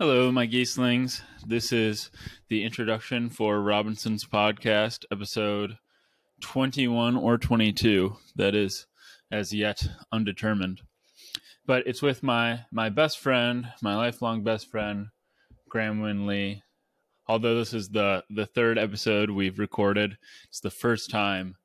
[0.00, 1.20] Hello, my geeslings.
[1.46, 2.10] This is
[2.48, 5.76] the introduction for Robinson's podcast, episode
[6.40, 8.16] 21 or 22.
[8.34, 8.86] That is
[9.30, 10.80] as yet undetermined.
[11.66, 15.08] But it's with my, my best friend, my lifelong best friend,
[15.68, 16.62] Graham Winn-Lee.
[17.28, 20.16] Although this is the, the third episode we've recorded,
[20.48, 21.56] it's the first time,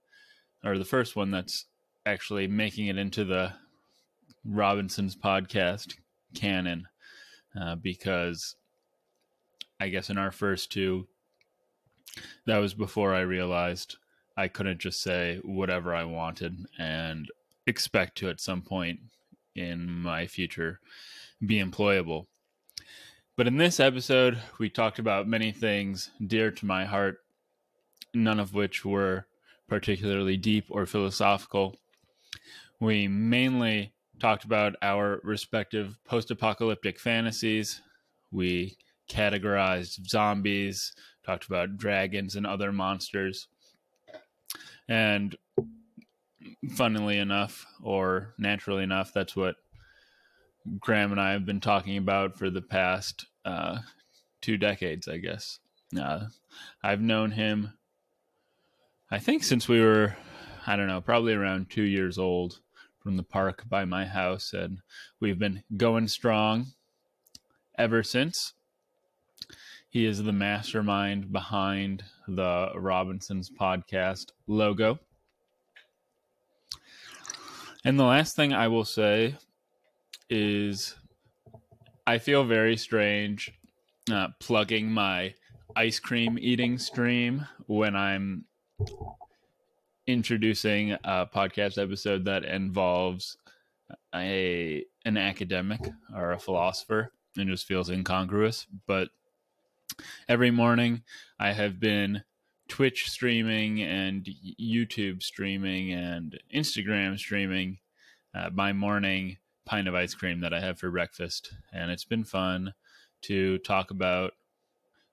[0.61, 1.67] or the first one that's
[2.05, 3.53] actually making it into the
[4.43, 5.93] Robinson's podcast
[6.33, 6.89] canon
[7.59, 8.55] uh, because
[9.79, 11.07] I guess in our first two,
[12.45, 13.97] that was before I realized
[14.37, 17.27] I couldn't just say whatever I wanted and
[17.67, 18.99] expect to at some point
[19.55, 20.79] in my future
[21.45, 22.27] be employable.
[23.37, 27.17] But in this episode, we talked about many things dear to my heart,
[28.13, 29.27] none of which were
[29.67, 31.75] particularly deep or philosophical.
[32.79, 37.81] We mainly talked about our respective post apocalyptic fantasies.
[38.31, 38.77] We
[39.09, 40.93] categorized zombies,
[41.25, 43.47] talked about dragons and other monsters.
[44.87, 45.35] And
[46.73, 49.55] funnily enough, or naturally enough, that's what
[50.79, 53.79] Graham and I have been talking about for the past uh,
[54.41, 55.59] two decades, I guess.
[55.99, 56.25] Uh,
[56.83, 57.73] I've known him,
[59.11, 60.15] I think, since we were,
[60.65, 62.59] I don't know, probably around two years old
[63.05, 64.79] from the park by my house, and
[65.19, 66.65] we've been going strong
[67.77, 68.53] ever since.
[69.91, 74.97] He is the mastermind behind the Robinson's podcast logo.
[77.85, 79.35] And the last thing I will say
[80.27, 80.95] is
[82.07, 83.51] I feel very strange
[84.11, 85.35] uh, plugging my
[85.75, 88.45] ice cream eating stream when I'm
[90.07, 93.37] introducing a podcast episode that involves
[94.13, 95.81] a an academic
[96.15, 99.09] or a philosopher and just feels incongruous but
[100.27, 101.03] every morning
[101.39, 102.23] i have been
[102.67, 104.27] twitch streaming and
[104.59, 107.77] youtube streaming and instagram streaming
[108.33, 111.53] uh, my morning pint of ice cream that i have for breakfast.
[111.73, 112.73] And it's been fun
[113.23, 114.33] to talk about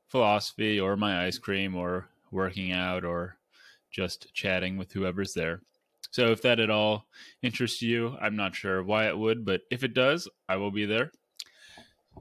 [0.09, 3.37] philosophy or my ice cream or working out or
[3.93, 5.61] just chatting with whoever's there.
[6.11, 7.07] So if that at all
[7.43, 10.85] interests you, I'm not sure why it would, but if it does, I will be
[10.85, 11.13] there.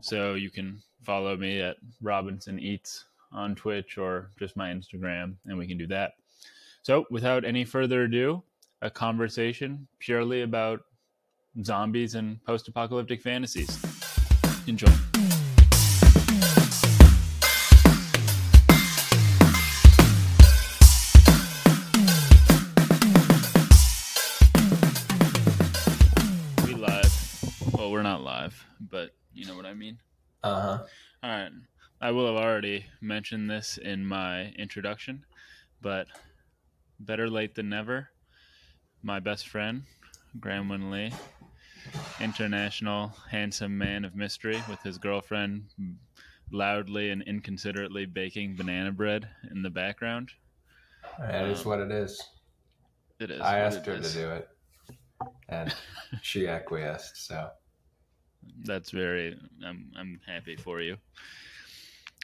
[0.01, 5.57] So you can follow me at Robinson Eats on Twitch or just my Instagram, and
[5.57, 6.13] we can do that.
[6.83, 8.43] So without any further ado,
[8.81, 10.81] a conversation purely about
[11.63, 13.77] zombies and post apocalyptic fantasies.
[14.67, 15.10] Enjoy.
[28.79, 29.99] But you know what I mean.
[30.43, 30.83] Uh huh.
[31.23, 31.51] All right.
[32.01, 35.23] I will have already mentioned this in my introduction,
[35.81, 36.07] but
[36.99, 38.09] better late than never.
[39.03, 39.83] My best friend,
[40.39, 41.11] Graham Winn-Lee,
[42.19, 45.65] international handsome man of mystery, with his girlfriend
[46.51, 50.31] loudly and inconsiderately baking banana bread in the background.
[51.19, 52.21] That um, is what it is.
[53.19, 53.41] It is.
[53.41, 54.13] I asked her is.
[54.13, 54.49] to do it,
[55.49, 55.73] and
[56.23, 57.27] she acquiesced.
[57.27, 57.49] So
[58.63, 59.37] that's very.
[59.65, 60.97] I'm I'm happy for you.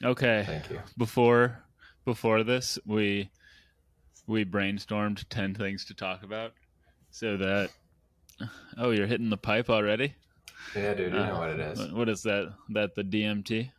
[0.04, 0.44] Okay.
[0.46, 0.80] Thank you.
[0.98, 1.64] Before
[2.06, 3.30] before this, we
[4.28, 6.54] we brainstormed ten things to talk about,
[7.12, 7.72] so that.
[8.78, 10.14] Oh, you're hitting the pipe already.
[10.76, 11.14] Yeah, dude.
[11.14, 11.92] You uh, know what it is.
[11.92, 12.54] What is that?
[12.70, 13.72] That the DMT?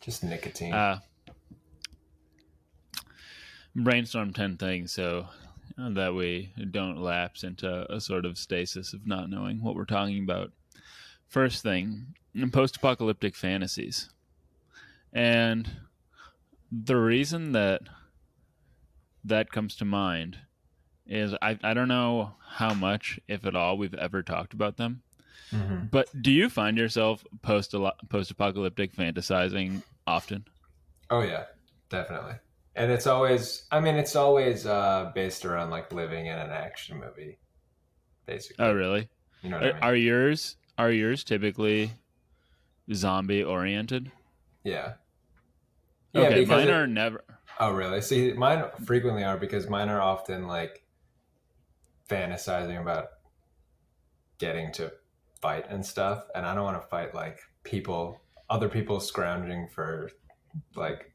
[0.00, 0.72] Just nicotine.
[0.72, 1.00] Uh,
[3.74, 5.26] brainstorm 10 things so
[5.76, 10.22] that we don't lapse into a sort of stasis of not knowing what we're talking
[10.22, 10.50] about.
[11.28, 12.14] First thing,
[12.52, 14.10] post apocalyptic fantasies.
[15.12, 15.70] And
[16.72, 17.82] the reason that
[19.24, 20.38] that comes to mind
[21.06, 25.02] is I, I don't know how much, if at all, we've ever talked about them.
[25.52, 25.86] Mm-hmm.
[25.90, 27.74] But do you find yourself post
[28.08, 30.44] post apocalyptic fantasizing often?
[31.10, 31.44] Oh yeah,
[31.88, 32.34] definitely.
[32.76, 36.98] And it's always I mean it's always uh, based around like living in an action
[36.98, 37.38] movie,
[38.26, 38.64] basically.
[38.64, 39.08] Oh really?
[39.42, 39.82] You know are, I mean?
[39.82, 41.92] are yours are yours typically
[42.94, 44.10] zombie oriented?
[44.64, 44.94] Yeah.
[46.12, 47.24] Yeah, okay, mine it, are never.
[47.60, 48.00] Oh, really?
[48.00, 50.84] See, mine frequently are because mine are often like
[52.08, 53.08] fantasizing about
[54.38, 54.92] getting to
[55.40, 60.10] fight and stuff, and I don't want to fight like people, other people scrounging for
[60.74, 61.12] like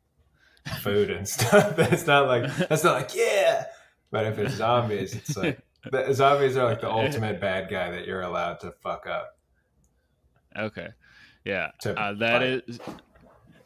[0.81, 1.75] food and stuff.
[1.75, 3.65] That's not like that's not like yeah.
[4.11, 5.59] But if it's zombies, it's like
[5.91, 9.37] the zombies are like the ultimate bad guy that you're allowed to fuck up.
[10.57, 10.89] Okay.
[11.45, 12.63] Yeah, uh, that fight.
[12.67, 12.79] is.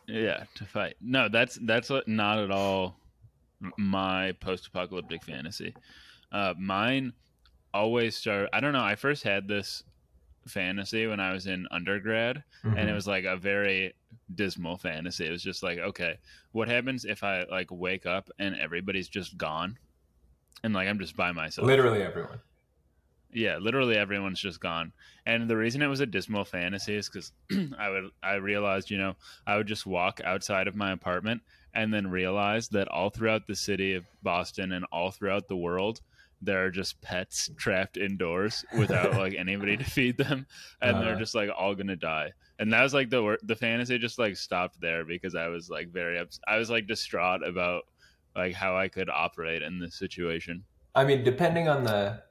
[0.07, 0.95] Yeah, to fight.
[1.01, 2.97] No, that's that's not at all
[3.77, 5.75] my post-apocalyptic fantasy.
[6.31, 7.13] Uh, mine
[7.73, 8.49] always start.
[8.53, 8.83] I don't know.
[8.83, 9.83] I first had this
[10.47, 12.95] fantasy when I was in undergrad, and it Mhm.
[12.95, 13.93] was like a very
[14.33, 15.25] dismal fantasy.
[15.27, 16.17] It was just like, okay,
[16.53, 19.77] what happens if I like wake up and everybody's just gone,
[20.63, 21.67] and like I'm just by myself?
[21.67, 22.39] literally everyone.
[23.37, 24.93] Yeah, literally everyone's just gone.
[25.25, 27.31] And the reason it was a dismal fantasy is because
[27.77, 31.41] I would I realized, you know, I would just walk outside of my apartment
[31.73, 36.01] and then realize that all throughout the city of Boston and all throughout the world,
[36.41, 40.47] there are just pets trapped indoors without like anybody to feed them,
[40.81, 41.19] and they're Uh-huh.
[41.19, 42.31] just like all gonna die.
[42.57, 45.89] And that was like the the fantasy just like stopped there because I was like
[45.89, 47.83] very ups- I was like distraught about
[48.35, 50.63] like how I could operate in this situation.
[50.95, 52.23] I mean, depending on the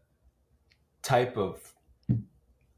[1.07, 1.73] type of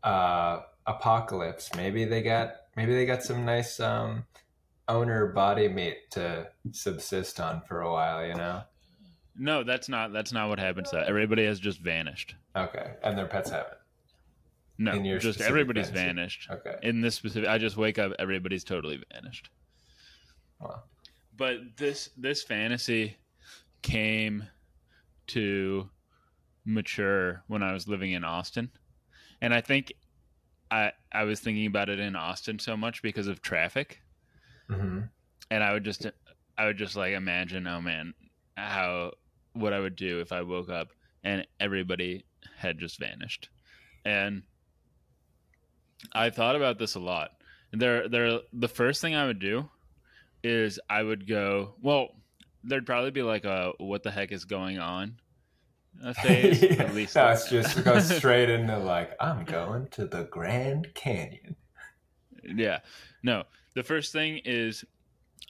[0.02, 4.24] uh, apocalypse, maybe they got maybe they got some nice um,
[4.86, 8.24] owner body meat to subsist on for a while.
[8.26, 8.62] You know?
[9.36, 10.90] No, that's not that's not what happens.
[10.90, 12.36] Though everybody has just vanished.
[12.54, 13.78] Okay, and their pets haven't.
[14.80, 16.06] No, just everybody's fantasy.
[16.06, 16.48] vanished.
[16.50, 16.76] Okay.
[16.82, 19.50] In this specific, I just wake up, everybody's totally vanished.
[20.60, 20.82] Wow.
[21.36, 23.16] But this this fantasy
[23.82, 24.44] came
[25.28, 25.88] to
[26.68, 28.70] mature when I was living in Austin,
[29.40, 29.92] and I think
[30.70, 34.02] I I was thinking about it in Austin so much because of traffic,
[34.68, 35.00] hmm
[35.50, 36.06] and I would just
[36.58, 38.14] I would just like imagine, oh man,
[38.56, 39.12] how
[39.54, 40.88] what I would do if I woke up
[41.24, 42.24] and everybody
[42.56, 43.48] had just vanished,
[44.04, 44.42] and
[46.12, 47.30] I thought about this a lot.
[47.72, 48.40] There, there.
[48.52, 49.68] The first thing I would do
[50.42, 51.74] is I would go.
[51.82, 52.08] Well,
[52.64, 55.20] there'd probably be like a "What the heck is going on?"
[56.14, 56.62] Phase.
[56.80, 61.56] at least no, it's just go straight into like I'm going to the Grand Canyon.
[62.44, 62.80] yeah.
[63.22, 64.84] No, the first thing is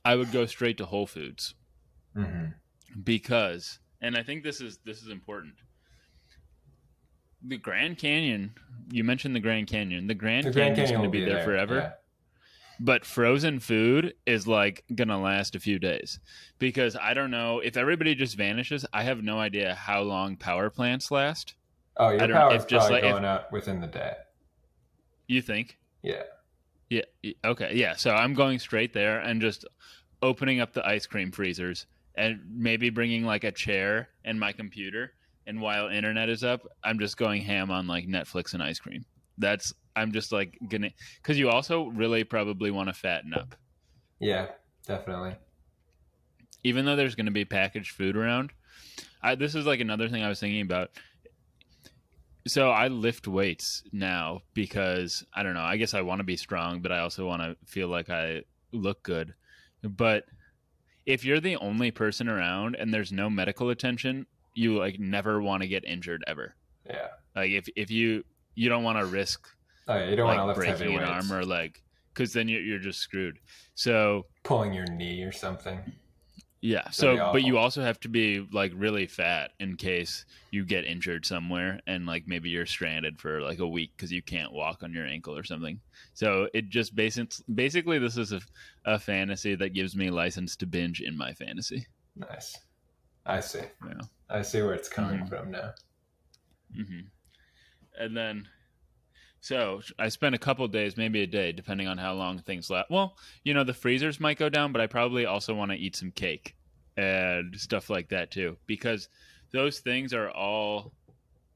[0.05, 1.55] I would go straight to Whole Foods.
[2.15, 2.47] hmm
[3.05, 5.55] because and i think this is this is important
[7.43, 8.51] the grand canyon
[8.91, 11.45] you mentioned the grand canyon the grand The Grand canyon is going to be, there,
[11.45, 11.91] forever yeah.
[12.81, 16.21] But frozen food is like going to last a few days
[16.59, 20.71] because i don't know if everybody just vanishes i have no idea how long power
[20.71, 21.55] plants last
[22.01, 24.13] Oh, your don't know, power's if just probably like- if- going out within the day.
[25.27, 26.23] you think Yeah.
[26.91, 27.03] yeah
[27.45, 29.65] okay yeah so i'm going straight there and just
[30.23, 35.13] opening up the ice cream freezers and maybe bringing like a chair and my computer
[35.47, 39.05] and while internet is up i'm just going ham on like netflix and ice cream
[39.39, 40.91] that's i'm just like gonna
[41.23, 43.55] because you also really probably want to fatten up
[44.21, 44.49] Yeah,
[44.87, 45.37] definitely.
[46.65, 48.51] even though there's going to be packaged food around
[49.23, 50.91] I, this is like another thing i was thinking about
[52.47, 56.37] so i lift weights now because i don't know i guess i want to be
[56.37, 58.43] strong but i also want to feel like i
[58.73, 59.35] look good
[59.83, 60.25] but
[61.07, 65.63] if you're the only person around and there's no medical attention you like never want
[65.63, 66.55] to get injured ever
[66.89, 67.09] Yeah.
[67.37, 68.25] like if, if you
[68.59, 69.49] you don't want to risk
[69.87, 71.81] Oh, yeah, you don't like want to breaking an arm or leg
[72.13, 73.39] because then you're, you're just screwed
[73.75, 75.81] so Pulling your knee or something.
[76.61, 76.83] Yeah.
[76.83, 80.85] That'd So, but you also have to be like really fat in case you get
[80.85, 84.83] injured somewhere and like maybe you're stranded for like a week because you can't walk
[84.83, 85.81] on your ankle or something.
[86.15, 88.41] So it just basically, basically, this is a,
[88.85, 91.87] a fantasy that gives me license to binge in my fantasy.
[92.17, 92.59] Nice.
[93.25, 93.61] I see.
[93.87, 94.01] Yeah.
[94.29, 95.29] I see where it's coming Mhm.
[95.29, 95.75] from now.
[96.75, 97.01] hmm
[97.99, 98.49] And then,
[99.41, 102.91] so I spent a couple days, maybe a day, depending on how long things last.
[102.91, 105.97] Well, you know, the freezers might go down, but I probably also want to eat
[105.97, 106.55] some cake
[106.97, 109.09] and stuff like that too, because
[109.53, 110.93] those things are all.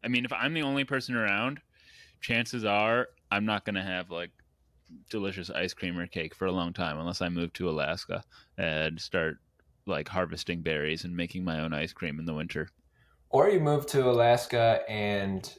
[0.05, 1.61] I mean, if I'm the only person around,
[2.21, 4.31] chances are I'm not going to have like
[5.11, 8.23] delicious ice cream or cake for a long time unless I move to Alaska
[8.59, 9.39] and start
[9.87, 12.69] like harvesting berries and making my own ice cream in the winter.
[13.31, 15.53] Or you move to Alaska and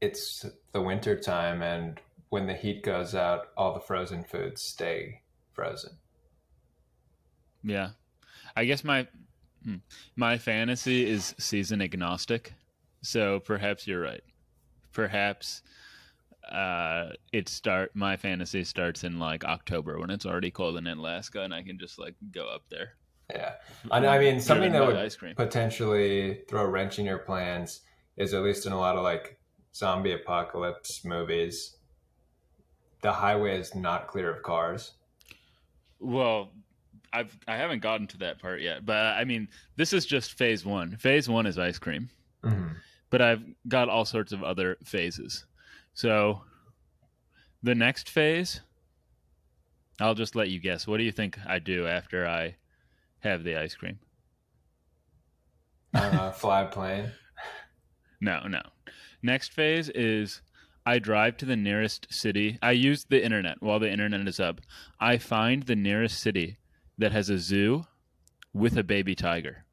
[0.00, 2.00] it's the winter time and
[2.30, 5.92] when the heat goes out, all the frozen foods stay frozen.
[7.62, 7.90] Yeah,
[8.54, 9.06] I guess my
[9.64, 9.76] hmm,
[10.14, 12.54] my fantasy is season agnostic,
[13.02, 14.22] so perhaps you're right.
[14.92, 15.62] Perhaps
[16.50, 21.42] uh, it start my fantasy starts in like October when it's already cold in Alaska,
[21.42, 22.92] and I can just like go up there.
[23.30, 23.54] Yeah.
[23.90, 25.34] I, I mean, something that would ice cream.
[25.34, 27.80] potentially throw a wrench in your plans
[28.16, 29.37] is at least in a lot of like
[29.74, 31.76] zombie apocalypse movies,
[33.02, 34.92] the highway is not clear of cars.
[36.00, 36.50] Well,
[37.12, 40.64] I've I haven't gotten to that part yet, but I mean, this is just phase
[40.64, 40.96] one.
[40.96, 42.08] Phase one is ice cream.
[42.44, 42.74] Mm-hmm.
[43.10, 45.44] but I've got all sorts of other phases.
[45.92, 46.42] So
[47.64, 48.60] the next phase
[50.00, 50.86] I'll just let you guess.
[50.86, 52.54] What do you think I do after I
[53.20, 53.98] have the ice cream?
[55.94, 57.10] Uh, fly plane.
[58.20, 58.60] No, no.
[59.22, 60.42] Next phase is
[60.86, 62.58] I drive to the nearest city.
[62.62, 64.60] I use the internet while the internet is up.
[65.00, 66.58] I find the nearest city
[66.98, 67.84] that has a zoo
[68.52, 69.64] with a baby tiger.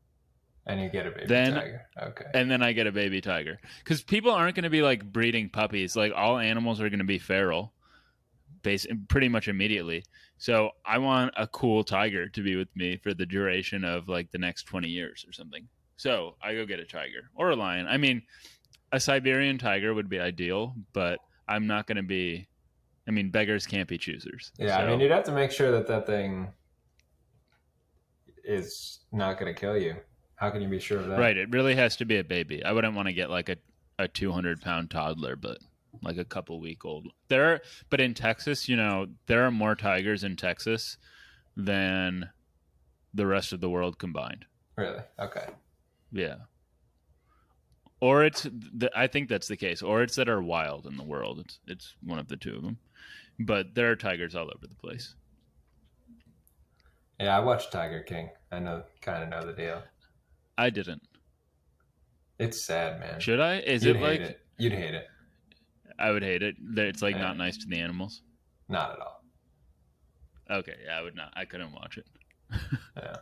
[0.67, 1.81] And you get a baby Then- tiger.
[2.01, 2.25] Okay.
[2.33, 3.59] And then I get a baby tiger.
[3.83, 5.95] Because people aren't going to be like breeding puppies.
[5.95, 7.71] Like all animals are going to be feral,
[8.63, 10.03] base pretty much immediately.
[10.37, 14.31] So I want a cool tiger to be with me for the duration of like
[14.31, 15.67] the next twenty years or something.
[15.97, 17.87] So I go get a tiger or a lion.
[17.87, 18.23] I mean,
[18.91, 22.47] a Siberian tiger would be ideal, but I'm not going to be.
[23.07, 24.51] I mean, beggars can't be choosers.
[24.57, 26.51] Yeah, I mean, you'd have to make sure that that thing
[28.43, 29.95] is not going to kill you.
[30.37, 31.19] How can you be sure of that?
[31.19, 31.37] Right.
[31.37, 32.63] It really has to be a baby.
[32.63, 33.57] I wouldn't want to get like a,
[33.99, 35.59] a 200 pound toddler, but
[36.01, 37.07] like a couple week old.
[37.27, 40.97] There are, but in Texas, you know, there are more tigers in Texas
[41.55, 42.29] than
[43.13, 44.45] the rest of the world combined.
[44.77, 45.01] Really?
[45.19, 45.45] Okay.
[46.11, 46.35] Yeah.
[48.01, 48.43] Or it's,
[48.79, 49.81] th- I think that's the case.
[49.81, 51.39] Or it's that are wild in the world.
[51.39, 52.77] It's, it's one of the two of them.
[53.39, 55.15] But there are tigers all over the place.
[57.19, 58.29] Yeah, I watched Tiger King.
[58.51, 59.81] I know, kind of know the deal.
[60.57, 61.01] I didn't.
[62.39, 63.19] It's sad, man.
[63.19, 63.59] Should I?
[63.59, 64.39] Is You'd it hate like, it.
[64.57, 65.07] You'd hate it.
[65.97, 66.55] I would hate it.
[66.75, 67.21] It's like Yeah.
[67.21, 68.21] not nice to the animals.
[68.67, 69.23] Not at all.
[70.51, 70.75] Okay.
[70.85, 71.31] Yeah, I would not.
[71.35, 72.05] I couldn't watch it.
[72.97, 73.15] Yeah.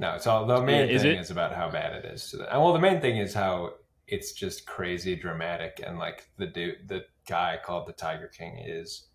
[0.00, 2.38] No, it's all the main is thing it- is about how bad it is to
[2.38, 2.46] them.
[2.50, 3.74] Well, the main thing is how
[4.08, 9.08] it's just crazy dramatic, and like the dude, the guy called the Tiger King is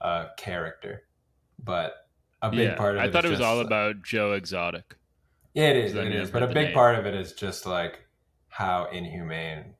[0.00, 1.04] a character,
[1.58, 1.94] but
[2.42, 4.96] a big yeah, part of I it thought it was all like- about Joe Exotic.
[5.54, 5.94] Yeah, it is.
[5.94, 6.30] It is.
[6.32, 6.74] But a big name.
[6.74, 8.00] part of it is just like
[8.48, 9.76] how inhumane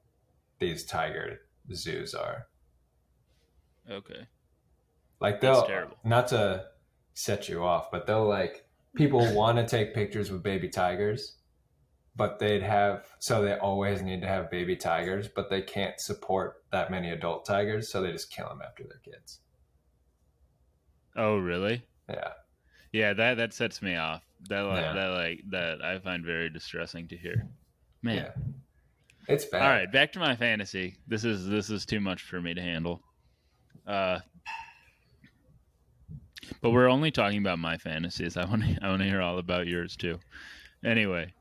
[0.61, 1.41] these tiger
[1.73, 2.47] zoos are.
[3.91, 4.29] Okay.
[5.21, 5.97] Like they'll terrible.
[6.05, 6.67] not to
[7.15, 11.37] set you off, but they'll like people want to take pictures with baby tigers,
[12.17, 16.63] but they'd have so they always need to have baby tigers, but they can't support
[16.73, 19.41] that many adult tigers, so they just kill them after their kids.
[21.17, 21.85] Oh, really?
[22.09, 22.33] Yeah.
[22.93, 24.23] Yeah, that that sets me off.
[24.49, 24.93] That like Yeah.
[24.93, 27.49] that like that I find very distressing to hear.
[28.03, 28.17] Man.
[28.17, 28.31] Yeah.
[29.27, 29.63] It's bad.
[29.63, 30.97] All right, back to my fantasy.
[31.09, 33.03] This is this is too much for me to handle.
[33.87, 34.21] Uh
[36.61, 38.37] but we're only talking about my fantasies.
[38.37, 40.19] I want to I want to hear all about yours too.
[40.85, 41.33] Anyway,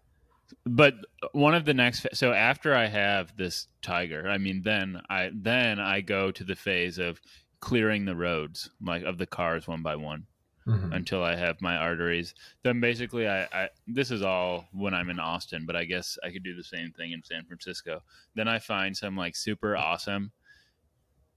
[0.66, 0.94] but
[1.32, 5.80] one of the next so after I have this tiger, I mean then I then
[5.80, 7.20] I go to the phase of
[7.60, 10.28] clearing the roads like of the cars one by one
[10.66, 10.94] Mhm.
[10.96, 12.34] until I have my arteries.
[12.64, 16.32] Then basically, I, I this is all when I'm in Austin, but I guess I
[16.32, 18.02] could do the same thing in San Francisco.
[18.34, 20.32] Then I find some like super awesome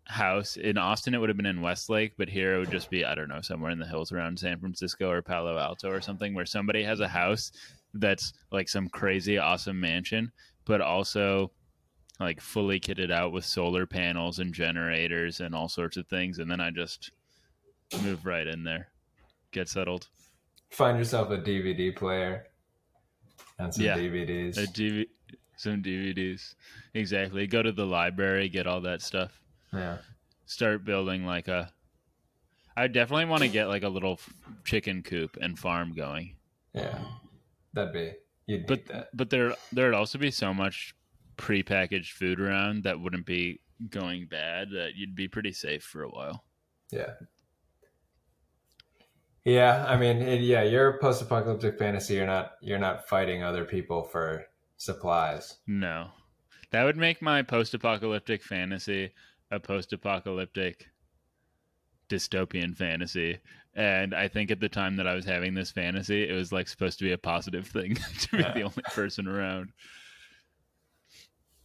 [0.07, 1.15] house in Austin.
[1.15, 3.41] It would have been in Westlake, but here it would just be I don't know
[3.41, 7.01] somewhere in the hills around San Francisco or Palo Alto or something where somebody has
[7.01, 7.53] a house
[7.95, 10.31] that's like some crazy awesome mansion,
[10.65, 11.51] but also
[12.21, 16.39] like fully kitted out with solar panels and generators and all sorts of things.
[16.39, 17.11] And then I just
[18.03, 18.89] move right in there
[19.53, 20.09] get settled.
[20.71, 22.49] Find yourself a DVD player
[23.59, 23.97] and some Yeah.
[23.97, 24.59] DVDs.
[24.59, 25.09] A DV-
[25.57, 26.55] some DVDs.
[26.95, 27.47] Exactly.
[27.47, 29.41] Go to the library, get all that stuff.
[29.77, 29.99] Yeah.
[30.47, 31.71] Start building like a.
[32.77, 34.21] I definitely want to get like a little
[34.65, 36.37] chicken coop and farm going.
[36.75, 36.99] Yeah.
[37.73, 38.13] That'd be
[38.47, 39.09] you'd But that.
[39.15, 40.95] but there there'd also be so much
[41.37, 46.09] prepackaged food around that wouldn't be going bad that you'd be pretty safe for a
[46.09, 46.45] while.
[46.91, 47.13] Yeah.
[49.45, 52.15] Yeah, I mean, it, yeah, your post-apocalyptic fantasy.
[52.15, 54.45] You're not you're not fighting other people for
[54.77, 55.59] supplies.
[55.67, 56.09] No.
[56.73, 59.13] That would make my post-apocalyptic fantasy
[59.51, 60.87] a post-apocalyptic
[62.09, 63.39] dystopian fantasy.
[63.75, 66.69] And I think at the time that I was having this fantasy, it was like
[66.69, 68.53] supposed to be a positive thing to be Yeah.
[68.53, 69.73] the only person around.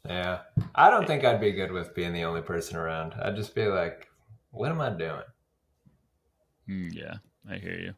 [0.05, 0.41] Yeah,
[0.75, 3.13] I don't think I'd be good with being the only person around.
[3.21, 4.09] I'd just be like,
[4.51, 5.21] "What am I doing?"
[6.67, 7.15] Mm, yeah,
[7.49, 7.93] I hear you.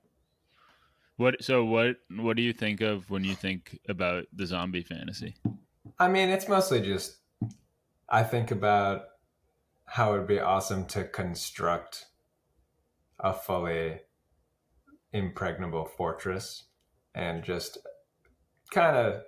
[1.18, 5.36] What so what what do you think of when you think about the zombie fantasy?
[6.00, 7.18] I mean, it's mostly just
[8.10, 9.06] I think about
[9.86, 12.06] how it would be awesome to construct
[13.20, 14.00] a fully
[15.12, 16.66] impregnable fortress
[17.14, 17.78] and just
[18.72, 19.22] kind of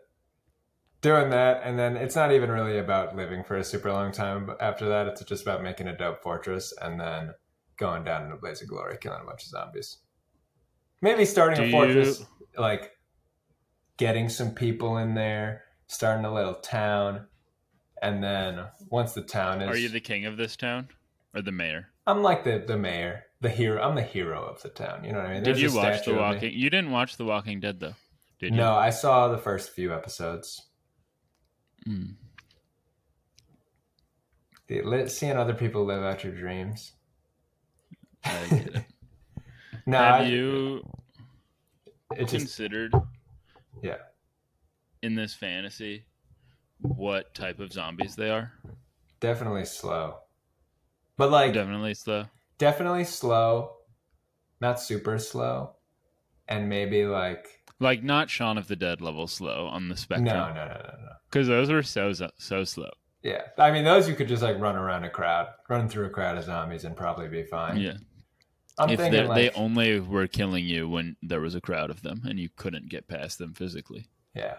[1.02, 1.62] doing that.
[1.64, 4.90] And then it's not even really about living for a super long time but after
[4.90, 7.32] that it's just about making a dope fortress and then
[7.78, 10.00] going down in a blaze of glory killing a bunch of zombies.
[11.02, 12.26] Maybe starting Do a fortress you-
[12.58, 12.92] like
[13.98, 17.28] getting some people in there starting a little town
[18.06, 20.90] and then once the town is Are you the king of this town
[21.34, 21.90] or the mayor?
[22.08, 23.82] I'm like the the mayor, the hero.
[23.82, 25.04] I'm the hero of the town.
[25.04, 25.44] You know what I mean?
[25.44, 26.14] Did you watch The.
[26.14, 26.54] Walking?
[26.54, 27.96] You didn't watch The Walking Dead though,
[28.40, 28.58] did you?
[28.58, 30.62] No, I saw the first few episodes.
[31.88, 32.16] Mm.
[34.68, 36.94] The- Seeing other people live out your dreams.
[38.24, 38.86] I get it.
[39.86, 40.84] No, Have I- you
[42.18, 42.92] It just considered
[43.84, 43.98] yeah.
[45.04, 46.06] in this fantasy
[46.82, 48.52] what type of zombies they are?
[49.20, 50.20] Definitely slow,
[51.18, 52.26] but like Definitely slow.
[52.58, 53.78] definitely slow,
[54.62, 55.76] not super slow,
[56.48, 57.48] and maybe like
[57.80, 60.26] Like not Shaun of the Dead level slow on the spectrum.
[60.26, 60.78] no, no, no, no.
[60.78, 61.10] no.
[61.30, 62.92] Because those were so so slow.
[63.24, 66.10] Yeah, I mean those you could just like run around a crowd, run through a
[66.12, 67.78] crowd of zombies, and probably be fine.
[67.78, 67.98] Yeah.
[68.78, 72.02] I'm if thinking like they only were killing you when there was a crowd of
[72.02, 74.06] them and you couldn't get past them physically.
[74.36, 74.56] yeah,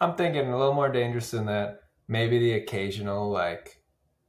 [0.00, 1.80] I'm thinking a little more dangerous than that.
[2.08, 3.80] Maybe the occasional like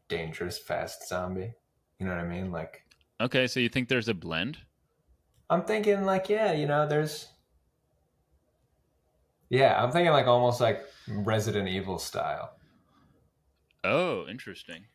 [0.08, 1.54] dangerous fast zombie.
[2.00, 2.52] You know what I mean?
[2.52, 2.84] Like
[3.20, 4.60] Okay, so you think there's a blend?
[5.50, 7.30] I'm thinking like yeah, you know, there's
[9.50, 12.52] yeah, I'm thinking like almost like Resident Evil style.
[13.84, 14.86] Oh, interesting.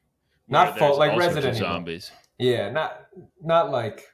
[0.49, 1.69] Not full- like all sorts of Resident Evil.
[1.69, 2.13] zombies.
[2.39, 3.07] Yeah, not
[3.41, 4.07] not like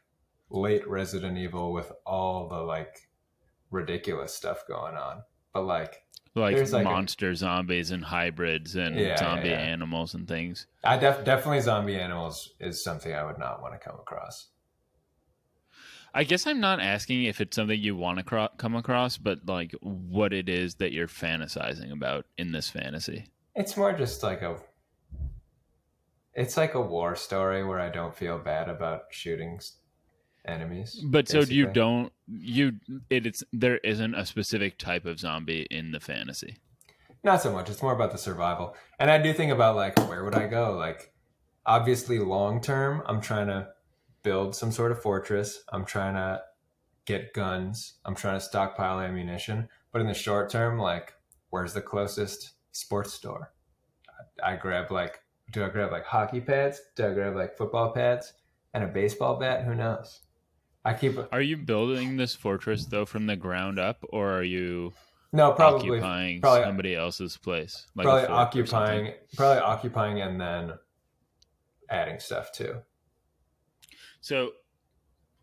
[0.51, 3.09] late Resident Evil with all the like
[3.71, 5.23] ridiculous stuff going on,
[5.55, 6.03] but like
[6.37, 9.57] Like like a- monster zombies and hybrids and Yeah, zombie yeah.
[9.57, 10.67] animals and things.
[10.85, 14.49] I def- definitely zombie animals is something I would not want to come across.
[16.15, 19.47] I guess I'm not asking if it's something you want to cro- come across, but
[19.47, 23.27] like what it is that you're fantasizing about in this fantasy.
[23.55, 24.57] It's more just like a
[26.35, 29.79] it's like a war story where I don't feel bad about shooting s-
[30.47, 31.03] enemies.
[31.05, 32.73] But so you don't you
[33.11, 36.57] it, it's there isn't a specific type of zombie in the fantasy.
[37.23, 37.69] Not so much.
[37.69, 38.77] It's more about the survival.
[38.99, 40.77] And I do think about like where would I go?
[40.77, 41.13] Like
[41.65, 43.69] obviously long term, I'm trying to
[44.23, 45.63] build some sort of fortress.
[45.73, 46.43] I'm trying to
[47.05, 47.95] get guns.
[48.05, 49.69] I'm trying to stockpile ammunition.
[49.93, 51.15] But in the short term, like
[51.51, 53.53] where's the closest sports store?
[54.43, 55.21] I, I grab like
[55.53, 56.81] do I grab like hockey pads?
[56.97, 58.33] Do I grab like football pads
[58.75, 59.65] and a baseball bat?
[59.65, 60.21] Who knows?
[60.87, 64.93] I keep Are you building this fortress though from the ground up or are you
[65.33, 67.89] no probably occupying probably- somebody else's place?
[67.97, 68.97] Like probably fort or something?
[69.07, 70.75] occupying probably occupying and then
[71.91, 72.77] adding stuff too.
[74.21, 74.53] So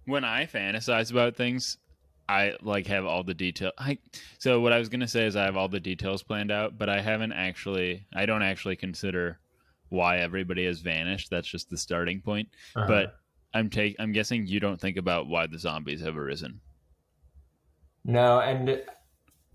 [0.05, 1.77] when I fantasize about things,
[2.29, 3.71] I like have all the detail.
[3.77, 3.97] I
[4.37, 6.87] so what I was gonna say is I have all the details planned out, but
[6.87, 8.07] I haven't actually.
[8.15, 9.39] I don't actually consider
[9.89, 11.29] why everybody has vanished.
[11.29, 12.47] That's just the starting point.
[12.77, 12.87] Uh-huh.
[12.87, 13.15] But
[13.53, 13.95] I'm take.
[13.99, 16.61] I'm guessing you don't think about why the zombies have arisen.
[18.03, 18.81] no, and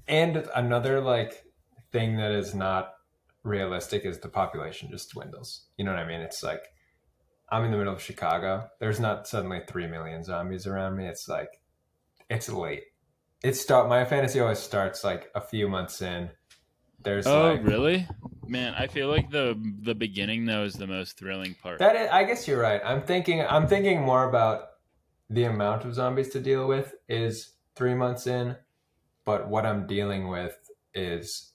[0.06, 1.44] and another like
[1.92, 2.92] thing that is not
[3.44, 5.66] realistic is the population just dwindles.
[5.76, 6.20] You know what I mean?
[6.20, 6.62] It's like
[7.50, 8.68] I'm in the middle of Chicago.
[8.80, 11.06] There's not suddenly three million zombies around me.
[11.06, 11.60] It's like
[12.30, 12.84] it's late.
[13.42, 16.30] It start my fantasy always starts like a few months in.
[17.02, 18.06] There's Oh, like really?
[18.48, 21.78] Man, I feel like the the beginning though is the most thrilling part.
[21.78, 22.80] That is, I guess you're right.
[22.84, 24.70] I'm thinking I'm thinking more about
[25.28, 28.56] the amount of zombies to deal with is three months in,
[29.26, 30.56] but what I'm dealing with
[30.94, 31.52] is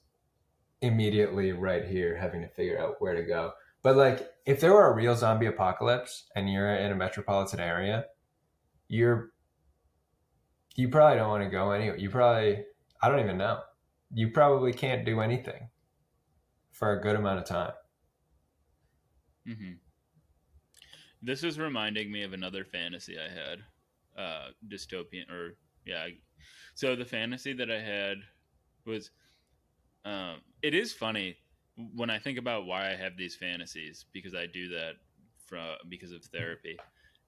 [0.80, 3.52] immediately right here, having to figure out where to go.
[3.82, 8.06] But like, if there were a real zombie apocalypse and you're in a metropolitan area,
[8.86, 9.32] you're
[10.76, 11.98] you probably don't want to go anywhere.
[11.98, 12.64] You probably
[13.02, 13.60] I don't even know.
[14.12, 15.70] You probably can't do anything
[16.74, 17.72] for a good amount of time.
[19.46, 19.80] hmm
[21.22, 23.64] This is reminding me of another fantasy I had,
[24.16, 25.56] uh, dystopian or
[25.86, 26.08] yeah.
[26.74, 28.18] So the fantasy that I had
[28.86, 29.10] was,
[30.04, 31.38] um, it is funny
[31.76, 34.94] when I think about why I have these fantasies because I do that
[35.38, 36.78] from because of therapy,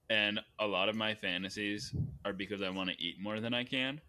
[0.09, 3.65] and a lot of my fantasies are because I want to eat more than I
[3.65, 4.01] can,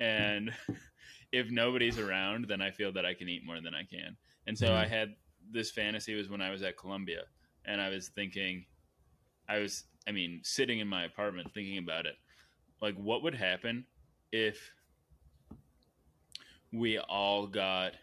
[0.00, 0.52] and
[1.32, 4.58] if nobody's around, then I feel that I can eat more than I can, and
[4.58, 4.74] so Mhm.
[4.74, 5.16] I had
[5.50, 7.24] this fantasy was when I was at Columbia
[7.64, 8.66] and I was thinking,
[9.48, 12.16] I was, I mean, sitting in my apartment thinking about it.
[12.80, 13.86] Like, what would happen
[14.32, 14.72] if
[16.72, 17.94] we all got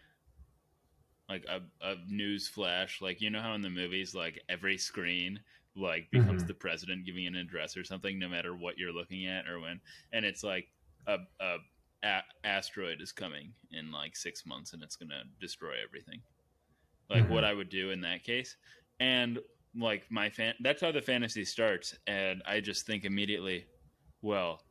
[1.28, 3.00] like a, a news flash?
[3.00, 5.40] Like, you know how in the movies, like every screen
[5.74, 6.46] like becomes Mhm.
[6.46, 9.80] the president giving an address or something, no matter what you're looking at or when,
[10.12, 10.68] and it's like
[11.06, 11.56] a, a,
[12.02, 16.22] a asteroid is coming in like six months and it's gonna destroy everything
[17.10, 17.30] like Mhm.
[17.30, 18.56] what I would do in that case.
[19.00, 19.38] And
[19.74, 21.96] like my fan, that's how the fantasy starts.
[22.06, 23.66] And I just think immediately,
[24.20, 24.62] well,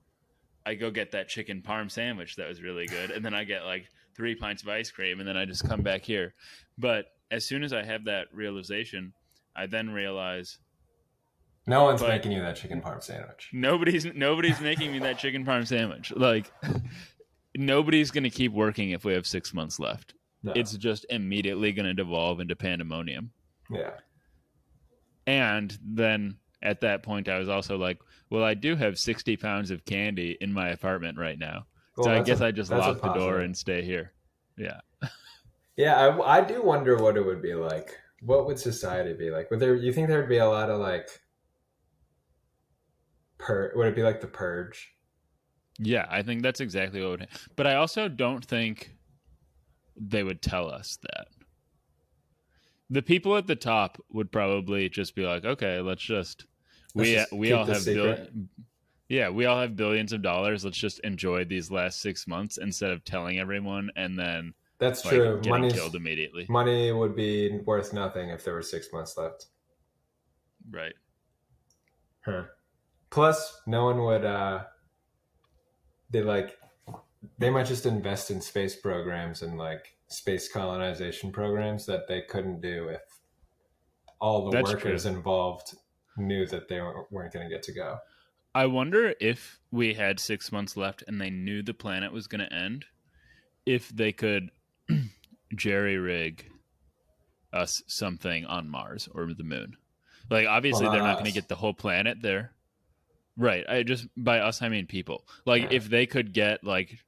[0.65, 3.65] I go get that chicken parm sandwich that was really good, and then I get
[3.65, 6.35] like three pints of ice cream, and then I just come back here.
[6.77, 9.13] But as soon as I have that realization,
[9.55, 10.59] I then realize
[11.67, 13.49] No one's making you that chicken parm sandwich.
[13.53, 16.11] Nobody's nobody's making me that chicken parm sandwich.
[16.15, 16.51] Like
[17.55, 20.13] nobody's gonna keep working if we have six months left.
[20.43, 20.53] No.
[20.55, 23.31] It's just immediately gonna devolve into pandemonium.
[23.69, 23.91] yeah.
[25.27, 27.99] And then at that point, I was also like,
[28.31, 31.65] well, I do have 60 pounds of candy in my apartment right now.
[31.95, 34.13] Well, so I guess a- I just lock the door and stay here.
[34.57, 34.79] Yeah.
[35.77, 37.97] Yeah, I, I do wonder what it would be like.
[38.21, 39.49] What would society be like?
[39.49, 39.73] Would there?
[39.73, 41.07] You think there would be a lot of like?
[43.37, 44.91] Pur- would it be like the purge?
[45.79, 48.93] Yeah, I think that's exactly what would But I also don't think
[49.95, 51.27] they would tell us that.
[52.89, 56.45] The people at the top would probably just be like, okay, let's just
[56.93, 58.27] Let's we just we all have bill-
[59.07, 62.91] yeah we all have billions of dollars let's just enjoy these last six months instead
[62.91, 65.35] of telling everyone and then That's like true.
[65.37, 69.47] getting Money's, killed immediately money would be worth nothing if there were six months left.
[70.69, 70.93] right
[72.25, 72.43] Huh.
[73.09, 74.25] Plus, no one would.
[74.25, 74.63] uh
[76.09, 76.57] They like.
[77.37, 82.61] They might just invest in space programs and like space colonization programs that they couldn't
[82.61, 83.01] do if
[84.19, 85.11] all the That's workers true.
[85.11, 85.73] involved
[86.17, 87.97] knew that they weren't going to get to go.
[88.53, 92.41] I wonder if we had six months left and they knew the planet was going
[92.45, 92.85] to end,
[93.65, 94.49] if they could
[95.55, 96.45] jerry rig
[97.53, 99.75] us something on Mars or the moon.
[100.29, 102.51] Like, obviously, Well, they're not not going to get the whole planet there.
[103.37, 103.65] Right.
[103.67, 105.25] I just, by us, I mean people.
[105.45, 105.69] Like, Yeah.
[105.71, 106.99] if they could get like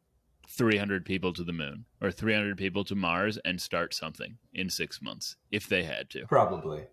[0.58, 5.02] 300 people to the moon or 300 people to Mars and start something in six
[5.02, 6.86] months, if they had to, Probably.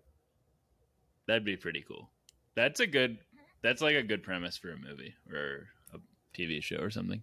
[1.27, 2.09] that'd be pretty cool.
[2.55, 3.19] That's a good.
[3.61, 5.99] That's like a good premise for a movie or a
[6.35, 7.21] TV show or something.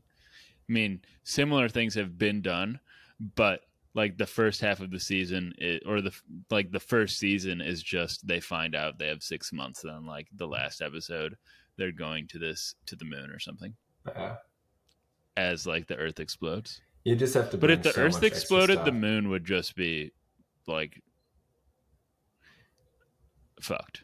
[0.68, 2.79] I mean, similar things have been done,
[3.35, 3.62] but
[3.94, 6.12] like the first half of the season, i or the
[6.51, 10.07] like the first season is just they find out they have six months, and then
[10.07, 11.37] like the last episode,
[11.77, 13.74] they're going to this to the moon or something
[14.07, 14.37] Yeah.
[15.38, 16.81] As like the Earth explodes.
[17.05, 17.59] You just have to.
[17.59, 20.12] But if the so Earth exploded, the moon would just be
[20.66, 21.01] like
[23.61, 24.03] fucked.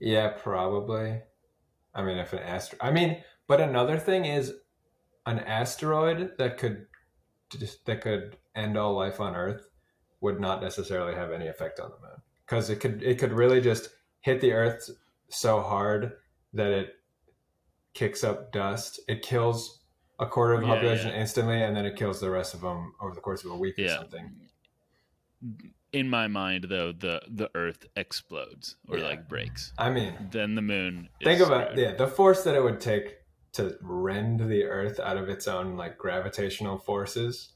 [0.00, 1.20] Yeah, probably.
[1.94, 2.80] I mean, if an asteroid.
[2.82, 4.54] I mean, but another thing is
[5.26, 6.86] an asteroid that could
[7.50, 9.68] just that could end all life on Earth
[10.20, 13.60] would not necessarily have any effect on the moon because it could it could really
[13.60, 14.90] just hit the Earth
[15.28, 16.12] so hard
[16.54, 16.94] that it
[17.94, 19.00] kicks up dust.
[19.08, 19.80] It kills
[20.18, 21.20] a quarter of the Yeah, population yeah.
[21.20, 23.78] instantly, and then it kills the rest of them over the course of a week
[23.78, 23.98] or Yeah.
[23.98, 24.48] something.
[25.92, 30.62] in my mind though the the earth explodes or like breaks I mean, then the
[30.62, 31.78] moon is think about screwed.
[31.78, 33.18] yeah the force that it would take
[33.52, 37.52] to rend the earth out of its own like gravitational forces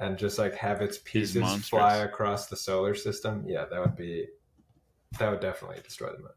[0.00, 4.26] and just like have its pieces fly across the solar system yeah that would be
[5.18, 6.28] that would definitely destroy the moon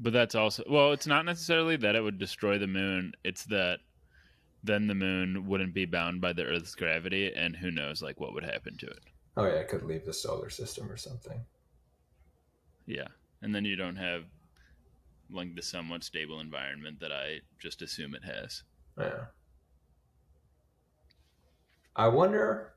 [0.00, 3.12] but that's also well it's not necessarily that it would destroy the moon.
[3.24, 3.78] It's that
[4.62, 8.32] then the moon wouldn't be bound by the earth's gravity and who knows like what
[8.34, 9.00] would happen to it.
[9.36, 11.44] Oh yeah it could leave the solar system or something.
[12.86, 13.08] Yeah
[13.42, 14.24] and then you don't have
[15.30, 18.62] like the somewhat stable environment that i just assume it has.
[18.98, 19.26] Yeah.
[21.96, 22.72] I wonder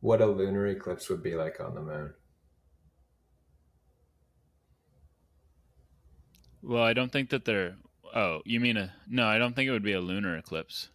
[0.00, 2.12] what a lunar eclipse would be like on the moon
[6.62, 7.76] well i don't think that they're
[8.14, 10.88] oh you mean a no i don't think it would be a lunar eclipse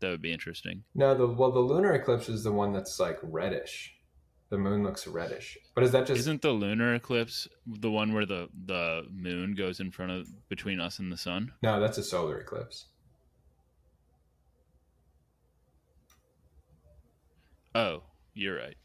[0.00, 3.18] that would be interesting no the well the lunar eclipse is the one that's like
[3.22, 3.94] reddish
[4.48, 8.26] the moon looks reddish but is that just Isn't the lunar eclipse the one where
[8.26, 11.52] the the moon goes in front of between us and the sun?
[11.62, 12.86] No, that's a solar eclipse.
[17.74, 18.02] Oh,
[18.34, 18.76] you're right.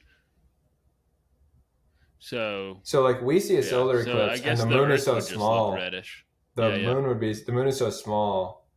[2.26, 5.00] So So like we see a yeah, solar eclipse guess and the, the moon Earth
[5.00, 5.74] is so would just look small.
[5.74, 6.26] reddish.
[6.56, 6.94] The Yeah, yeah.
[6.94, 8.68] moon would be the moon is so small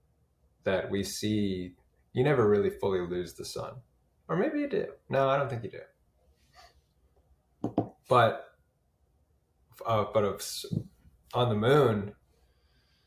[0.65, 1.75] that we see
[2.13, 3.77] you never really fully lose the sun.
[4.29, 4.87] Or maybe you do.
[5.09, 5.81] No, I don't think you do.
[8.09, 8.45] But
[9.87, 10.65] uh, but if,
[11.35, 12.15] on the moon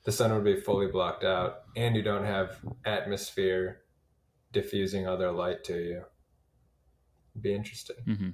[0.05, 3.81] the sun would be fully blocked out and you don't have atmosphere
[4.51, 6.03] diffusing other light to you.
[7.33, 7.97] It'd be interesting.
[8.05, 8.29] hmm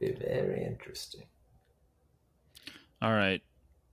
[0.00, 1.24] Be very interesting.
[3.02, 3.42] All right,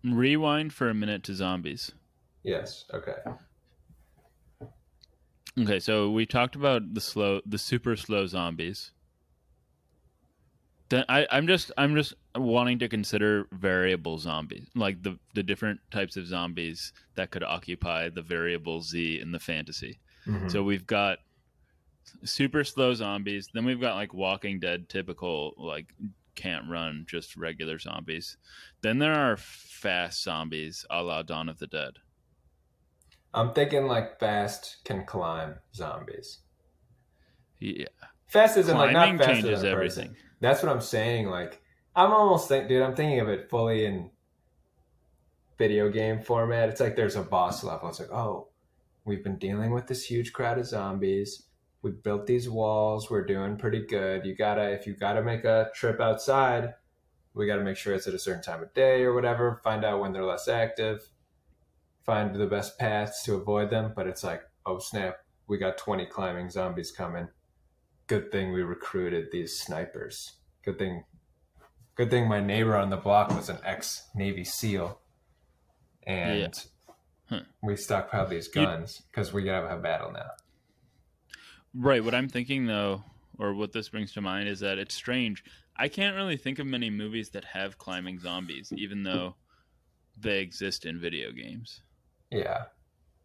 [0.03, 1.91] rewind for a minute to zombies.
[2.43, 2.85] Yes.
[2.93, 3.15] Okay.
[5.59, 8.91] Okay, so we talked about the slow, the super slow zombies.
[10.89, 15.79] Then I, I'm just, I'm just wanting to consider variable zombies, like the the different
[15.91, 19.99] types of zombies that could occupy the variable Z in the fantasy.
[20.25, 20.49] Mhm.
[20.49, 21.19] So we've got
[22.23, 23.49] super slow zombies.
[23.53, 25.87] Then we've got like Walking Dead typical like
[26.35, 28.37] can't run, just regular zombies.
[28.81, 31.93] Then there are fast zombies, a la Dawn of the Dead.
[33.33, 36.39] I'm thinking like fast can climb zombies.
[37.59, 37.87] Yeah,
[38.27, 40.09] Fast isn't like not faster changes everything.
[40.09, 40.23] person.
[40.41, 41.27] That's what I'm saying.
[41.27, 41.61] Like
[41.95, 42.83] I'm almost think, dude.
[42.83, 44.11] I'm thinking of it fully in
[45.57, 46.69] video game format.
[46.69, 47.89] It's like there's a boss level.
[47.89, 48.49] It's like, oh,
[49.05, 51.46] we've been dealing with this huge crowd of zombies.
[51.81, 53.09] We built these walls.
[53.09, 54.25] We're doing pretty good.
[54.25, 56.73] You gotta, if you gotta make a trip outside,
[57.33, 59.61] we gotta make sure it's at a certain time of day or whatever.
[59.63, 61.07] Find out when they're less active.
[62.03, 63.93] Find the best paths to avoid them.
[63.95, 67.27] But it's like, oh snap, we got 20 climbing zombies coming.
[68.07, 70.33] Good thing we recruited these snipers.
[70.63, 71.03] Good thing,
[71.95, 74.99] good thing my neighbor on the block was an ex Navy SEAL,
[76.03, 76.47] and Yeah.
[77.29, 77.41] Huh.
[77.61, 80.29] we stockpiled these guns because we gotta have a battle now.
[81.77, 82.03] Right.
[82.03, 83.03] What I'm thinking though,
[83.37, 85.43] or what this brings to mind, is that it's strange.
[85.75, 89.35] I can't really think of many movies that have climbing zombies, even though
[90.19, 91.81] they exist in video games.
[92.31, 92.63] Yeah.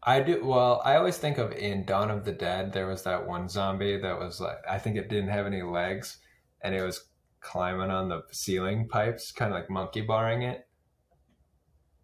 [0.03, 3.25] I do well, I always think of in Dawn of the Dead there was that
[3.25, 6.17] one zombie that was like I think it didn't have any legs
[6.61, 7.05] and it was
[7.39, 10.67] climbing on the ceiling pipes, kinda like monkey barring it.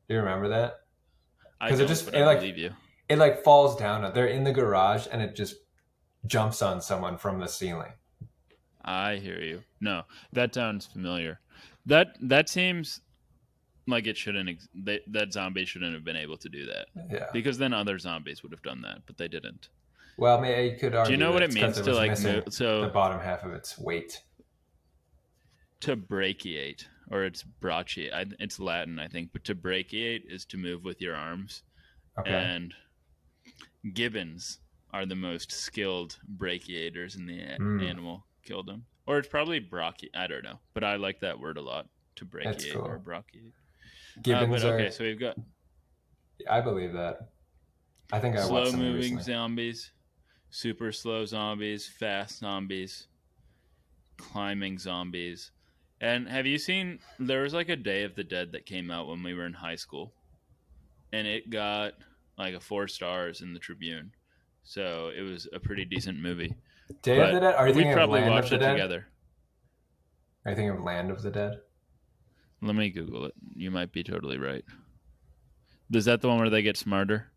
[0.08, 0.78] Do you remember that?
[1.62, 2.72] I 'Cause it just- but it, I like- believe you.
[3.10, 4.12] It like falls down.
[4.14, 5.56] They're in the garage and it just
[6.25, 7.91] jumps on someone from the ceiling.
[8.84, 9.62] I hear you.
[9.82, 10.03] No,
[10.34, 11.39] that sounds familiar.
[11.86, 13.01] That that seems
[13.88, 14.49] like it shouldn't.
[14.49, 17.27] Ex- that, that zombie shouldn't have been able to do that Yeah.
[17.34, 19.69] because then other zombies would have done that, but they didn't.
[20.17, 22.43] Well, maybe you could argue Do you know what it means to like move?
[22.49, 24.21] So the bottom half of its weight.
[25.82, 30.84] to brachiate or it's brachiate it's latin i think but to brachiate is to move
[30.84, 31.63] with your arms
[32.19, 32.32] Okay.
[32.32, 32.73] and
[33.93, 34.60] gibbons
[34.91, 37.84] are the most skilled brachiators in the Mm.
[37.84, 40.60] animal kingdom or it's probably brachi i don't know.
[40.73, 42.88] But i like that word a lot to brachiate cool.
[42.88, 43.54] or brachiate
[44.17, 45.38] uh, Gibbons but okay so we've got
[46.49, 47.32] I believe that.
[48.13, 49.91] I think I slow moving zombies
[50.49, 53.08] super slow zombies fast zombies
[54.19, 55.52] climbing zombies.
[56.02, 59.08] And have you seen there was like a day of the dead that came out
[59.08, 60.13] when we were in high school.
[61.12, 61.93] And it got
[62.38, 64.12] like a four stars in the tribune
[64.69, 66.53] so it was a pretty decent movie
[67.01, 67.55] Day But of the Dead?
[67.55, 68.71] Are you we thinking of probably Land of watched the it Dead?
[68.73, 69.08] together
[70.45, 71.60] Are you thinking of Land of the Dead?
[72.62, 74.63] let me google it you might be totally right
[75.93, 77.32] is that the one where they get smarter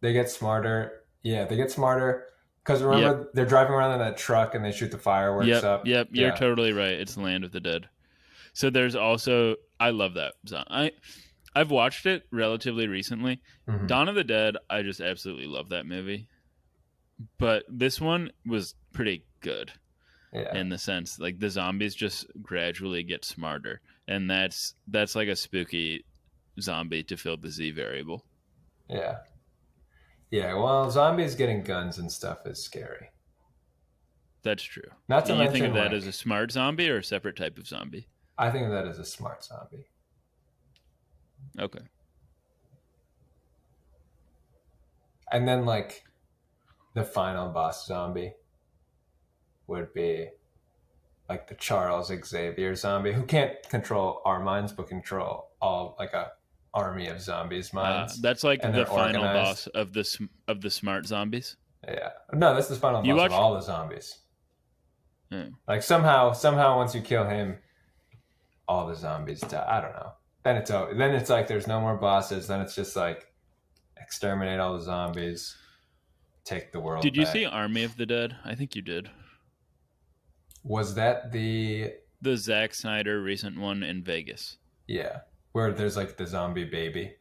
[0.00, 1.04] They get smarter.
[1.22, 2.26] Yeah, they get smarter.
[2.62, 5.86] Because remember, they're driving around in that truck and they shoot the fireworks yep up.
[5.86, 7.88] yep you're totally right it's land of the dead
[8.52, 10.32] so there's also i love that
[10.70, 10.90] i
[11.54, 13.86] i've watched it relatively recently Mhm.
[13.86, 16.26] dawn of the dead i just absolutely love that movie
[17.38, 19.72] but this one was pretty good
[20.32, 20.56] Yeah.
[20.56, 25.36] in the sense like the zombies just gradually get smarter and that's that's like a
[25.36, 26.04] spooky
[26.60, 28.24] zombie to fill the z variable
[28.88, 29.18] Yeah.
[30.30, 33.08] Yeah, well, zombies getting guns and stuff is scary.
[34.42, 36.98] that's true Not to do you think of that like, as a smart zombie or
[36.98, 39.86] a separate type of zombie I think of that as a smart zombie.
[41.60, 41.80] okay
[45.32, 46.04] And then, like,
[46.94, 48.32] the final boss zombie
[49.66, 50.28] would be
[51.28, 56.32] like the Charles Xavier zombie, who can't control our minds, but control all like a
[56.74, 58.20] army of zombies' Uh, minds.
[58.20, 59.34] that's like the final organized.
[59.34, 61.56] boss of the of the smart zombies
[61.88, 64.18] yeah, no, that's the final boss You of all the zombies.
[65.66, 67.56] Like somehow, somehow, once you kill him,
[68.68, 69.66] all the zombies die.
[69.68, 70.12] I don't know.
[70.44, 70.94] Then it's over.
[70.94, 72.46] Then it's like there's no more bosses.
[72.46, 73.26] Then it's just like
[74.00, 75.56] exterminate all the zombies,
[76.44, 77.02] take the world.
[77.02, 77.32] Did you back.
[77.32, 78.36] see Army of the Dead?
[78.44, 79.10] I think you did.
[80.62, 84.56] Was that the The Zack Snyder recent one in Vegas.
[84.86, 85.20] yeah
[85.52, 87.12] where there's like the zombie baby?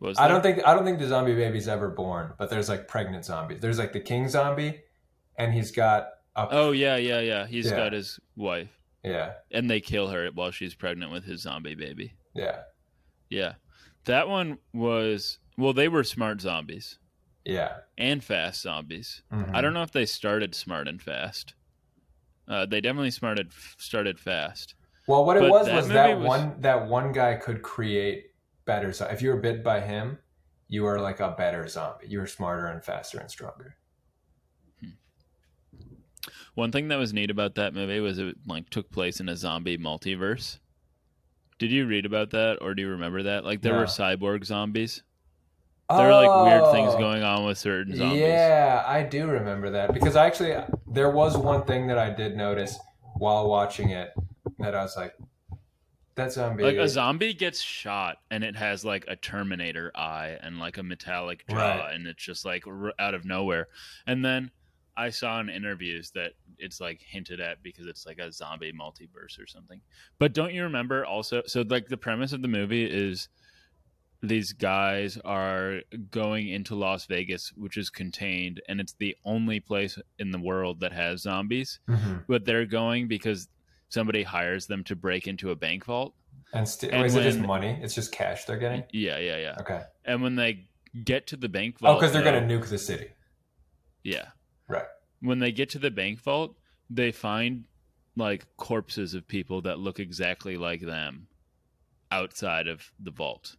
[0.00, 2.86] Was I don't think I don't think the zombie baby's ever born, but there's like
[2.86, 3.60] pregnant zombies.
[3.60, 4.80] There's like the king zombie,
[5.38, 7.46] and he's got a Oh yeah, yeah, yeah.
[7.46, 7.76] He's Yeah.
[7.76, 8.68] got his wife,
[9.02, 12.12] yeah and they kill her while she's pregnant with his zombie baby.
[12.34, 12.60] yeah
[13.30, 13.54] Yeah,
[14.04, 15.72] that one was well.
[15.72, 16.98] They were smart zombies
[17.44, 17.78] yeah.
[17.98, 19.22] and fast zombies.
[19.32, 19.54] Mhm.
[19.54, 21.54] I don't know if they started smart and fast.
[22.48, 24.74] Uh, they definitely started started fast.
[25.08, 28.32] Well, what it was that was that was- one that one guy could create
[28.64, 28.92] better.
[28.92, 30.18] So if you were bit by him,
[30.68, 32.08] you were like a better zombie.
[32.08, 33.76] You were smarter and faster and stronger.
[36.54, 39.36] One thing that was neat about that movie was it like took place in a
[39.36, 40.58] zombie multiverse.
[41.58, 43.44] Did you read about that or do you remember that?
[43.44, 43.80] Like there No.
[43.80, 45.02] were cyborg zombies.
[45.88, 46.98] There are like weird things oh.
[46.98, 48.22] going on with certain zombies.
[48.22, 48.26] Oh.
[48.26, 50.56] Yeah, I do remember that because actually
[50.88, 52.78] there was one thing that I did notice
[53.14, 54.12] while watching it
[54.58, 55.14] that I was like,
[56.16, 56.64] that zombie.
[56.64, 60.82] Like a zombie gets shot and it has like a Terminator eye and like a
[60.82, 61.94] metallic jaw, Right.
[61.94, 63.68] and it's just like r- out of nowhere.
[64.06, 64.50] And then
[64.96, 69.38] I saw in interviews that it's like hinted at because it's like a zombie multiverse
[69.38, 69.80] or something.
[70.18, 71.42] But don't you remember also?
[71.46, 73.28] So like the premise of the movie is
[74.28, 79.98] these guys are going into Las Vegas, which is contained, and it's the only place
[80.18, 81.80] in the world that has zombies.
[81.88, 82.24] Mhm.
[82.26, 83.48] But they're going because
[83.88, 86.14] somebody hires them to break into a bank vault.
[86.52, 87.78] And, st- And is it just money?
[87.82, 88.84] It's just cash they're getting?
[88.92, 89.56] Yeah, yeah, yeah.
[89.60, 89.82] Okay.
[90.04, 90.68] And when they
[91.04, 91.96] get to the bank vault.
[91.96, 93.08] Oh, because they're going to nuke the city.
[94.02, 94.30] yeah,
[94.68, 94.86] Right.
[95.20, 96.56] when they get to the bank vault,
[96.88, 97.64] they find
[98.16, 101.26] like corpses of people that look exactly like them
[102.10, 103.56] outside of the vault,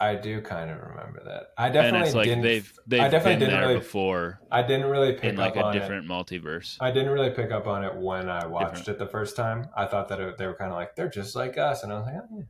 [0.00, 1.48] I do kind of remember that.
[1.58, 2.42] I and definitely it's like didn't.
[2.44, 5.56] they've they've I definitely been didn't there really- before I didn't really pick in like
[5.56, 5.80] up a on it.
[5.80, 6.76] different multiverse.
[6.80, 8.88] I didn't really pick up on it when I watched Different.
[8.88, 9.68] it the first time.
[9.76, 11.96] I thought that it, they were kind of like they're just like us, and I
[11.98, 12.42] was like, oh, yeah.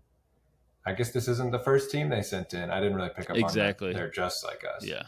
[0.86, 2.70] I guess this isn't the first team they sent in.
[2.70, 3.92] I didn't really pick up Exactly.
[3.92, 4.84] They're just like us.
[4.86, 5.04] Yeah,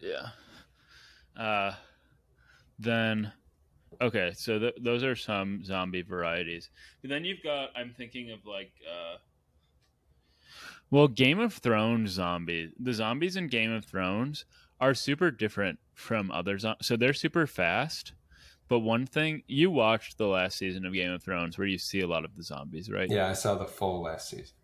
[0.00, 0.28] yeah.
[1.42, 1.74] Uh,
[2.78, 3.32] then
[4.00, 6.70] okay, so th- those are some zombie varieties.
[7.02, 9.16] But then you've got I'm thinking of like uh
[10.94, 12.70] well, Game of Thrones zombies.
[12.78, 14.44] The zombies in Game of Thrones
[14.80, 18.12] are super different from other zo- so they're super fast.
[18.68, 22.02] But one thing you watched the last season of Game of Thrones where you see
[22.02, 23.10] a lot of the zombies, right?
[23.10, 24.54] Yeah, I saw the full last season.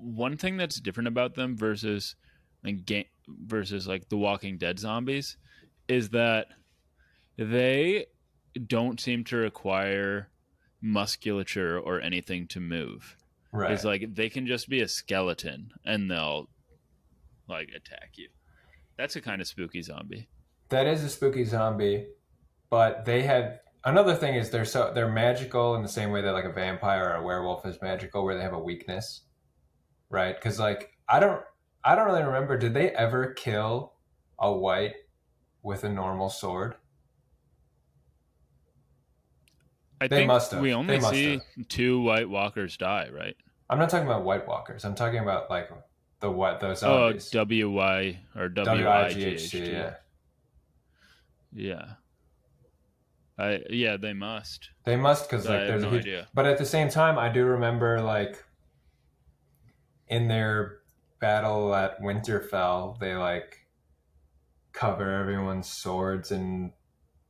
[0.00, 2.16] one thing that's different about them versus
[2.64, 5.36] like game versus like the Walking Dead zombies
[5.88, 6.46] is that
[7.36, 8.06] they
[8.66, 10.30] don't seem to require
[10.80, 13.18] musculature or anything to move.
[13.52, 13.70] Right.
[13.72, 16.48] It's like they can just be a skeleton and they'll
[17.48, 18.28] like attack you.
[18.98, 20.28] That's a kind of spooky zombie.
[20.68, 22.06] that is a spooky zombie,
[22.70, 26.32] but they have another thing is they're so they're magical in the same way that
[26.32, 29.22] like a vampire or a werewolf is magical, where they have a weakness,
[30.10, 30.34] right?
[30.34, 31.42] Because like I don't
[31.84, 32.58] I don't really remember.
[32.58, 33.92] Did they ever kill
[34.38, 34.94] a white
[35.62, 36.74] with a normal sword?
[40.00, 40.60] I They think must have.
[40.60, 41.68] we only see have.
[41.68, 43.36] two White Walkers die, right?
[43.70, 44.84] I'm not talking about White Walkers.
[44.84, 45.70] I'm talking about like
[46.20, 47.12] the what those Oh.
[47.32, 49.58] W Y or W I G H T.
[49.70, 49.94] Yeah,
[51.52, 51.84] Yeah.
[53.38, 54.70] I yeah, they must.
[54.84, 56.02] they must because like there's no a huge.
[56.04, 56.28] idea.
[56.32, 58.42] But at the same time, I do remember like
[60.08, 60.78] in their
[61.20, 63.66] battle at Winterfell, they like
[64.72, 66.72] cover everyone's swords and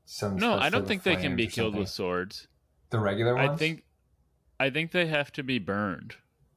[0.05, 0.37] some.
[0.37, 2.47] No, I don't think they can be killed with swords.
[2.91, 3.51] The regular ones.
[3.51, 3.83] I think
[4.61, 6.17] I think they have to be burned.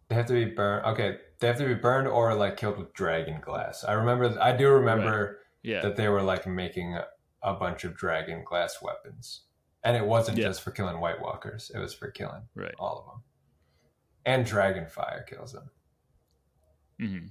[0.09, 0.85] they have to be burned.
[0.85, 3.83] Okay, they have to be burned or like killed with dragon glass.
[3.83, 4.37] I remember.
[4.41, 5.81] I do remember Yeah.
[5.81, 7.05] that they were like making a,
[7.43, 9.41] a bunch of dragon glass weapons,
[9.83, 10.45] and it wasn't Yeah.
[10.45, 12.75] just for killing White Walkers; it was for killing right.
[12.79, 13.23] all of them.
[14.25, 15.69] And dragon fire kills them
[16.99, 17.27] hmm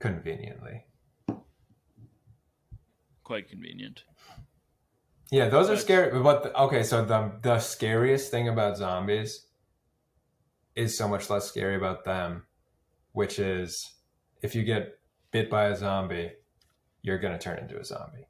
[0.00, 0.84] conveniently.
[3.22, 4.04] Quite convenient.
[5.30, 6.22] Yeah, those are scary.
[6.22, 9.46] But the, okay, so the the scariest thing about zombies
[10.74, 12.46] is so much less scary about them,
[13.12, 13.94] which is
[14.42, 14.98] if you get
[15.30, 16.32] bit by a zombie,
[17.02, 18.26] you're gonna turn into a zombie.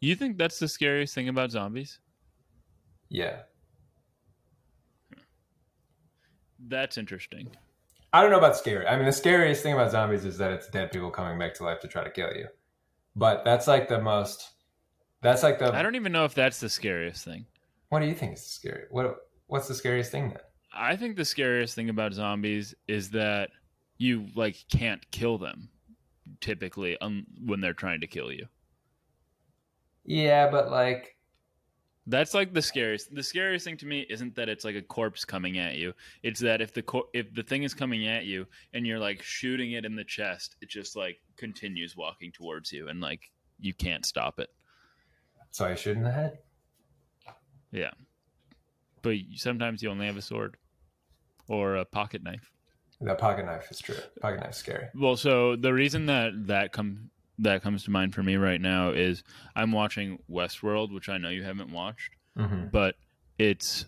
[0.00, 1.98] You think that's the scariest thing about zombies?
[3.08, 3.42] Yeah,
[6.58, 7.50] That's interesting.
[8.12, 8.86] I don't know about scary.
[8.86, 11.64] I mean, the scariest thing about zombies is that it's dead people coming back to
[11.64, 12.48] life to try to kill you.
[13.14, 14.50] But that's like the most.
[15.22, 15.72] That's like the.
[15.72, 17.46] I don't even know if that's the scariest thing.
[17.88, 18.84] What do you think is scary?
[18.90, 20.38] What What's the scariest thing then?
[20.74, 23.50] I think the scariest thing about zombies is that
[23.96, 25.70] you like can't kill them
[26.40, 28.46] typically um, when they're trying to kill you.
[30.04, 31.16] Yeah, but like
[32.06, 33.14] That's like the scariest.
[33.14, 35.92] The scariest thing to me isn't that it's like a corpse coming at you.
[36.22, 39.22] It's that if the cor- if the thing is coming at you and you're like
[39.22, 43.74] shooting it in the chest, it just like continues walking towards you and like you
[43.74, 44.48] can't stop it.
[45.50, 46.38] So I shoot in the head.
[47.72, 47.90] Yeah.
[49.02, 50.56] But sometimes you only have a sword
[51.48, 52.50] or a pocket knife.
[53.00, 53.96] The pocket knife is true.
[54.20, 54.86] Pocket knife's scary.
[54.94, 58.90] Well, so the reason that that come that comes to mind for me right now
[58.90, 59.22] is
[59.54, 62.68] I'm watching Westworld, which I know you haven't watched, Mm-hmm.
[62.72, 62.96] but
[63.38, 63.84] it's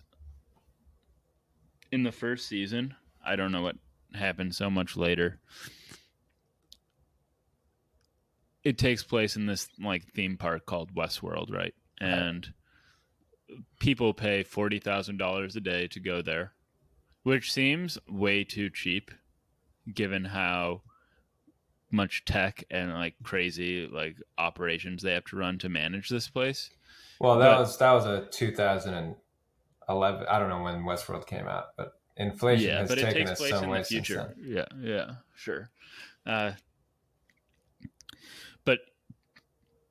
[1.91, 2.95] in the first season.
[3.25, 3.75] I don't know what
[4.13, 5.39] happened so much later.
[8.63, 11.73] It takes place in this like theme park called Westworld, right?
[11.99, 12.53] And
[13.79, 16.53] people pay forty thousand dollars a day to go there,
[17.23, 19.11] which seems way too cheap,
[19.93, 20.81] given how
[21.93, 26.69] much tech and like crazy like operations they have to run to manage this place.
[27.19, 29.15] Well, that But- was that was a 2011.
[30.29, 33.31] I don't know when Westworld came out, but inflation yeah, has but it taken takes
[33.31, 34.33] us place some in way the since future.
[34.37, 34.45] then.
[34.55, 35.69] Yeah, yeah, sure.
[36.25, 36.51] Uh,
[38.65, 38.79] but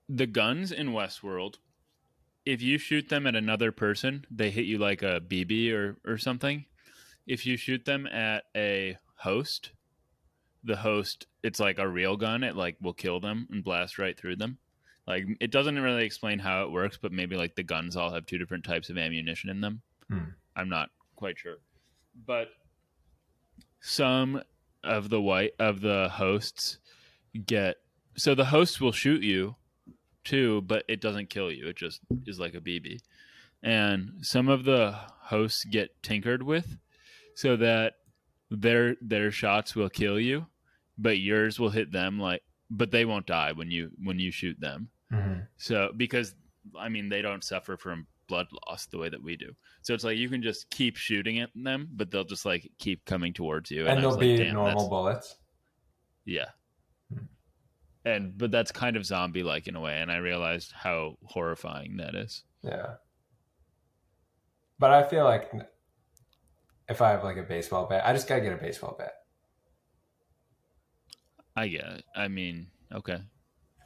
[0.09, 1.57] the guns in Westworld,
[2.45, 6.18] if you shoot them at another person, they hit you like a BB or or
[6.18, 6.64] something.
[7.27, 9.73] If you shoot them at a host,
[10.64, 12.43] the host, it's like a real gun.
[12.43, 14.59] It like will kill them and blast right through them.
[15.07, 18.27] Like it doesn't really explain how it works, but maybe like the guns all have
[18.27, 19.83] two different types of ammunition in them.
[20.09, 20.31] Hmm.
[20.57, 21.59] I'm not quite sure,
[22.27, 22.49] but
[23.81, 24.43] some
[24.83, 26.79] of the white of the hosts
[27.47, 27.77] get
[28.17, 29.57] so the host will shoot you
[30.25, 31.69] too, but it doesn't kill you.
[31.69, 32.99] It just is like a BB.
[33.63, 36.77] And some of the hosts get tinkered with
[37.35, 37.95] so that
[38.51, 40.47] their their shots will kill you,
[40.99, 44.59] but yours will hit them like but they won't die when you when you shoot
[44.61, 44.89] them.
[45.13, 45.47] Mhm.
[45.57, 46.35] So because
[46.79, 49.53] I mean they don't suffer from blood loss the way that we do.
[49.83, 53.05] So it's like you can just keep shooting at them, but they'll just like keep
[53.05, 53.87] coming towards you.
[53.87, 55.37] And I they'll was like, be normal bullets.
[56.25, 56.47] Yeah.
[58.05, 61.98] And but that's kind of zombie like in a way, and I realized how horrifying
[61.98, 62.44] that is.
[62.62, 62.94] Yeah.
[64.78, 65.53] But I feel like
[66.88, 69.12] if I have like a baseball bat, I just gotta get a baseball bat.
[71.55, 72.05] I get it.
[72.16, 73.18] I mean, okay.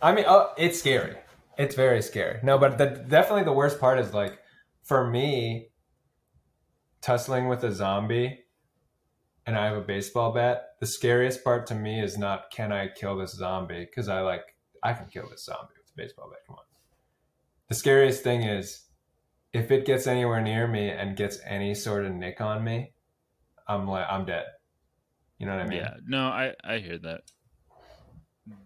[0.01, 1.17] I mean, oh, it's scary.
[1.59, 2.39] It's very scary.
[2.43, 4.39] No, but the, definitely the worst part is like
[4.85, 5.71] for me,
[7.01, 8.44] tussling with a zombie,
[9.47, 10.77] and I have a baseball bat.
[10.81, 14.57] The scariest part to me is not can I kill this zombie because I like
[14.83, 16.41] I can kill this zombie with a baseball bat.
[16.47, 16.65] Come on.
[17.69, 18.85] The scariest thing is
[19.53, 22.93] if it gets anywhere near me and gets any sort of nick on me,
[23.69, 24.47] I'm like I'm dead.
[25.39, 25.79] You know what I mean?
[25.79, 25.95] Yeah.
[26.07, 27.23] No, I I hear that.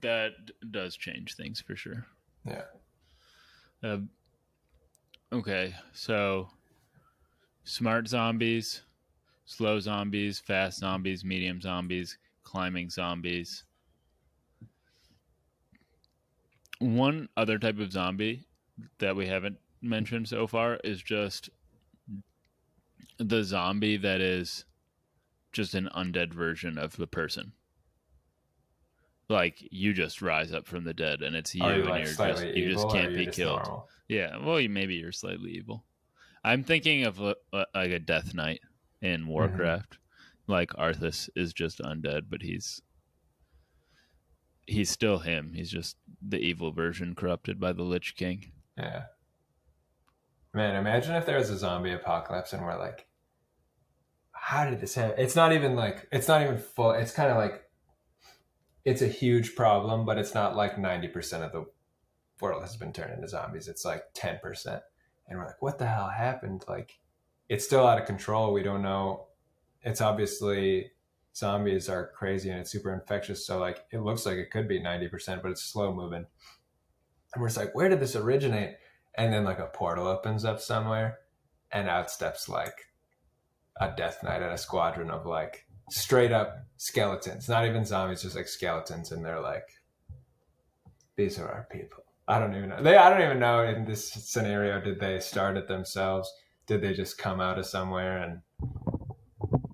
[0.01, 0.33] That
[0.71, 2.07] does change things for sure.
[2.45, 2.65] Yeah.
[3.83, 3.99] Uh,
[5.33, 6.49] okay, so
[7.63, 8.83] smart zombies,
[9.49, 13.65] slow zombies, fast zombies, medium zombies, climbing zombies.
[16.81, 18.47] One other type of zombie
[18.99, 21.49] that we haven't mentioned so far is just
[23.17, 24.67] the zombie that is
[25.53, 27.53] just an undead version of the person.
[29.31, 32.15] Like you just rise up from the dead, and it's you, you and like you're
[32.15, 33.63] just you just can't be killed.
[33.65, 33.89] normal?
[34.09, 35.85] Yeah, well, you, maybe you're slightly evil.
[36.45, 38.61] I'm thinking of uh, uh, like a Death Knight
[39.01, 39.31] in mm-hmm.
[39.31, 39.99] Warcraft.
[40.47, 42.81] Like Arthas is just undead, but he's
[44.67, 45.53] he's still him.
[45.55, 45.97] He's just
[46.27, 48.53] the evil version corrupted by the Lich King.
[48.77, 49.05] Yeah.
[50.55, 53.07] Man, imagine if there was a zombie apocalypse and we're like,
[54.33, 55.17] how did this happen?
[55.19, 56.93] It's not even like, it's not even full.
[56.93, 57.65] It's kind of like,
[58.85, 61.67] it's a huge problem, but it's not like 90% of the
[62.41, 63.69] world has been turned into zombies.
[63.69, 64.81] It's like 10%.
[65.29, 66.65] And we're like, what the hell happened?
[66.69, 66.99] Like,
[67.49, 68.53] it's still out of control.
[68.53, 69.27] We don't know.
[69.83, 70.93] It's obviously
[71.35, 73.47] zombies are crazy and it's super infectious.
[73.47, 76.27] So, like, it looks like it could be 90%, but it's slow moving.
[77.35, 78.77] And we're just like, where did this originate?
[79.19, 81.19] and then like a portal opens up somewhere
[81.73, 82.87] and out steps like
[83.81, 88.37] a death knight and a squadron of like straight up skeletons not even zombies just
[88.37, 89.69] like skeletons and they're like
[91.17, 94.09] these are our people i don't even know they i don't even know in this
[94.11, 96.33] scenario did they start it themselves
[96.69, 98.41] did they just come out of somewhere and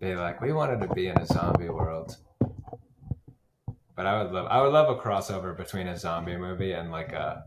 [0.01, 2.17] be like we wanted to be in a zombie world
[3.95, 7.13] but i would love i would love a crossover between a zombie movie and like
[7.13, 7.45] a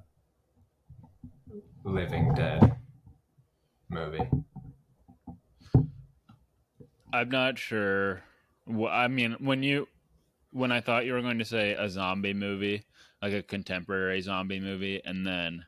[1.88, 2.76] Living Dead
[3.90, 4.30] movie.
[7.14, 8.22] I'm not sure.
[8.90, 9.88] I mean, when you
[10.52, 12.84] when I thought you were going to say a zombie movie,
[13.22, 15.66] like a contemporary zombie movie, and then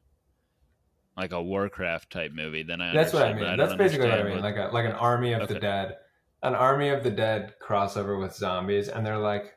[1.19, 3.43] like a Warcraft type movie, then I That's what I mean.
[3.43, 4.41] but That's basically what I mean.
[4.41, 5.95] Like a like an Army of the Dead,
[6.43, 9.53] an Army of the Dead crossover with zombies, and they're like,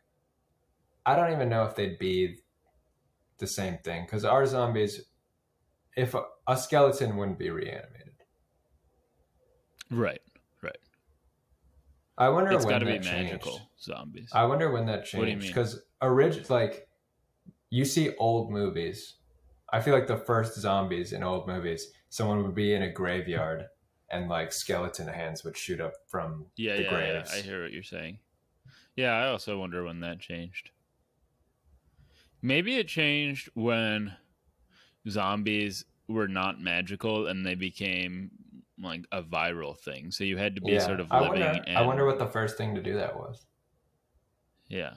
[1.06, 2.36] I don't even know if they'd be
[3.38, 5.00] the same thing because our zombies,
[5.96, 8.12] if a, a skeleton wouldn't be reanimated.
[9.90, 10.20] right,
[10.62, 10.76] right.
[12.18, 13.10] I wonder when It's when got to be changed.
[13.12, 14.28] magical zombies.
[14.32, 15.50] I wonder when that What do you changed mean?
[15.50, 16.86] because orig- like
[17.70, 19.14] you see old movies.
[19.72, 23.66] I feel like the first zombies in old movies, someone would be in a graveyard
[24.10, 27.30] and like skeleton hands would shoot up from yeah, the yeah, graves.
[27.32, 27.38] yeah.
[27.38, 28.18] I hear what you're saying.
[28.94, 30.70] Yeah, I also wonder when that changed.
[32.42, 34.14] Maybe it changed when
[35.08, 38.30] zombies were not magical and they became
[38.78, 40.10] like a viral thing.
[40.10, 41.40] So you had to be sort of I living.
[41.40, 43.46] wonder, and, I wonder what the first thing to do that was.
[44.68, 44.94] Yeah.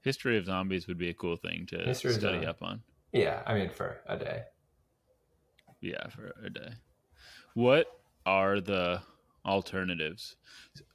[0.00, 2.82] History of zombies would be a cool thing to History study up on.
[3.14, 4.42] Yeah, I mean for a day.
[5.80, 6.70] Yeah, for a day.
[7.54, 7.86] What
[8.26, 9.00] are the
[9.46, 10.36] alternatives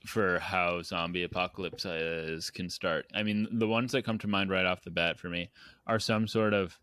[0.06, 3.06] for how zombie apocalypses can start?
[3.16, 5.50] I mean, the ones that come to mind right off the bat for me
[5.88, 6.78] are some sort of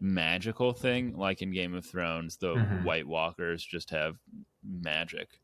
[0.00, 2.84] magical thing, like in Game of Thrones, the Mhm.
[2.84, 4.16] White Walkers just have
[4.62, 5.40] magic.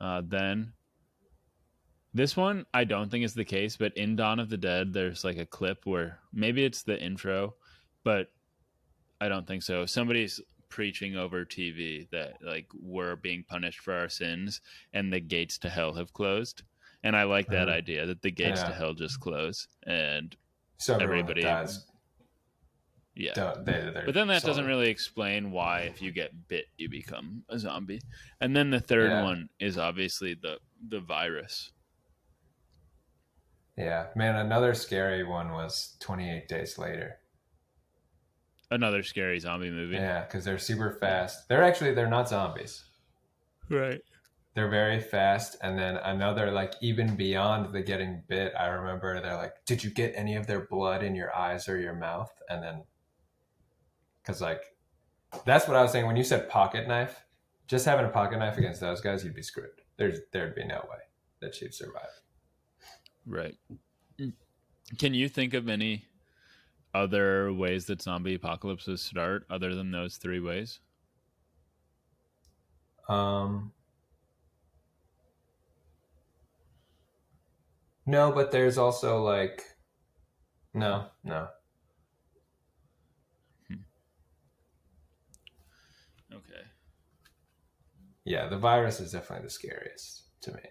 [0.00, 0.72] Uh, then
[2.14, 5.22] this one, I don't think is the case, but in Dawn of the Dead, there's
[5.24, 7.56] like a clip where maybe it's the intro,
[8.04, 8.30] but
[9.24, 9.86] I don't think so.
[9.86, 14.60] Somebody's preaching over TV that like we're being punished for our sins
[14.92, 16.62] and the gates to hell have closed.
[17.04, 17.72] And I like that Mhm.
[17.72, 19.66] idea that the gates to hell just close.
[19.86, 20.36] And
[20.76, 21.86] So Everybody- dies,
[23.14, 23.32] yeah.
[23.64, 27.58] they, But then that doesn't really explain why if you get bit you become a
[27.58, 28.00] zombie.
[28.42, 29.22] And then the third Yeah.
[29.22, 31.72] one is obviously the the virus.
[33.78, 34.36] Yeah, man.
[34.36, 37.20] Another scary one was 28 Days Later.
[38.74, 39.94] Another scary zombie movie.
[39.94, 41.48] Yeah, because they're super fast.
[41.48, 42.82] They're actually they're not zombies.
[43.70, 44.00] Right.
[44.54, 48.52] They're very fast, and then another like even beyond the getting bit.
[48.58, 51.78] I remember they're like, "Did you get any of their blood in your eyes or
[51.78, 52.82] your mouth?" And then,
[54.20, 54.62] because like,
[55.44, 57.24] that's what I was saying when you said pocket knife.
[57.68, 59.70] Just having a pocket knife against those guys, you'd be screwed.
[59.98, 60.98] There's there'd be no way
[61.40, 62.10] that you'd survive.
[63.24, 63.54] Right.
[64.98, 66.06] Can you think of any
[66.94, 70.80] other ways that zombie apocalypses start other than those three ways?
[73.08, 73.72] Um,
[78.06, 79.62] no, but there's also like,
[80.72, 81.48] no, no.
[86.32, 86.62] Okay.
[88.24, 90.62] Yeah, the virus is definitely the scariest to me.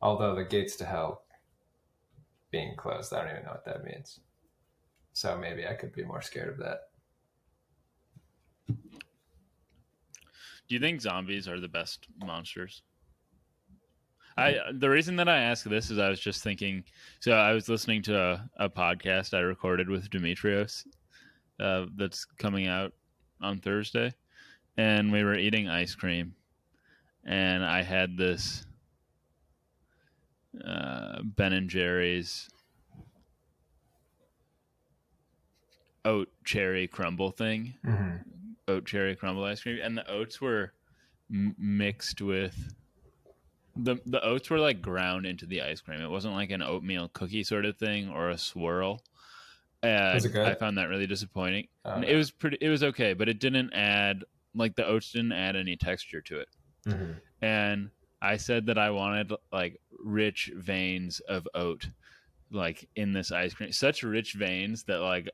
[0.00, 1.24] Although the gates to hell
[2.50, 4.20] being closed, I don't even know what that means.
[5.12, 6.88] So maybe I could be more scared of that.
[10.68, 12.82] Do you think zombies are the best monsters?
[14.38, 16.84] I the reason that I ask this is I was just thinking.
[17.20, 20.86] So I was listening to a, a podcast I recorded with Demetrios,
[21.60, 22.92] uh, that's coming out
[23.40, 24.14] on Thursday,
[24.76, 26.34] and we were eating ice cream,
[27.24, 28.64] and I had this
[30.66, 32.48] uh, Ben and Jerry's
[36.04, 38.52] oat cherry crumble thing Mm-hmm.
[38.68, 40.72] oat cherry crumble ice cream, and the oats were
[41.30, 42.74] m- mixed with
[43.76, 46.00] the the oats were like ground into the ice cream.
[46.00, 49.02] It wasn't like an oatmeal cookie sort of thing or a swirl.
[49.82, 50.46] And Was it good?
[50.46, 51.68] I found that really disappointing.
[51.84, 52.58] Oh, It was pretty.
[52.60, 54.24] It was okay, but it didn't add
[54.54, 56.48] like the oats didn't add any texture to it.
[56.86, 57.90] hmm And
[58.20, 61.88] I said that I wanted like rich veins of oat,
[62.50, 63.72] like in this ice cream.
[63.72, 65.28] Such rich veins that like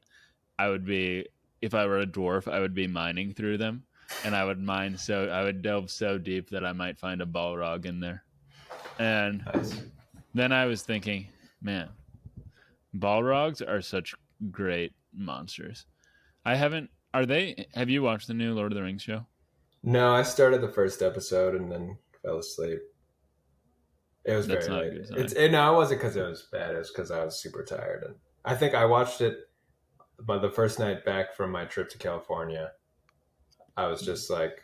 [0.58, 1.26] I would be
[1.60, 3.84] if I were a dwarf, I would be mining through them,
[4.24, 7.26] and I would mine so I would delve so deep that I might find a
[7.26, 8.24] Balrog in there.
[8.98, 9.80] And Nice.
[10.34, 11.28] then I was thinking,
[11.62, 11.88] man,
[12.96, 14.14] Balrogs are such
[14.50, 15.86] great monsters.
[16.44, 16.90] I haven't.
[17.14, 17.66] Are they?
[17.74, 19.26] Have you watched the new Lord of the Rings show?
[19.82, 22.80] No, I started the first episode and then fell asleep.
[24.24, 25.20] It was That's very good late.
[25.20, 26.74] It's it, no, it wasn't because it was bad.
[26.74, 29.47] It was because I was super tired, and I think I watched it.
[30.20, 32.72] But the first night back from my trip to California,
[33.76, 34.62] I was just like,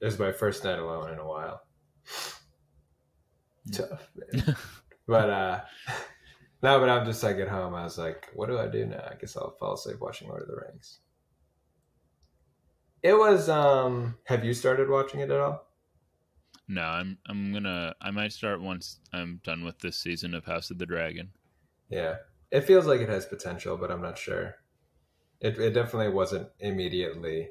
[0.00, 1.62] it was my first night alone in a while.
[3.72, 4.56] Tough, man.
[5.06, 5.60] but uh,
[6.62, 7.74] no, but I'm just like at home.
[7.74, 9.06] I was like, what do I do now?
[9.10, 11.00] I guess I'll fall asleep watching Lord of the Rings.
[13.02, 13.48] It was.
[13.48, 15.66] um Have you started watching it at all?
[16.68, 20.70] No, I'm I'm gonna I might start once I'm done with this season of House
[20.70, 21.30] of the Dragon.
[21.88, 22.16] Yeah,
[22.50, 24.56] it feels like it has potential, but I'm not sure.
[25.40, 27.50] It it definitely wasn't immediately.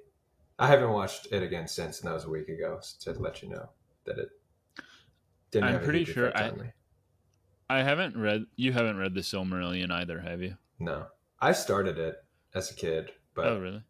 [0.57, 2.79] I haven't watched it again since, and that was a week ago.
[2.81, 3.69] So To let you know
[4.05, 4.29] that it
[5.51, 5.69] didn't.
[5.69, 6.51] I'm pretty sure I-.
[7.69, 10.57] I haven't read you haven't read the Silmarillion either, have you?
[10.79, 11.05] No,
[11.39, 12.15] I started it
[12.53, 13.83] as a kid, but oh really?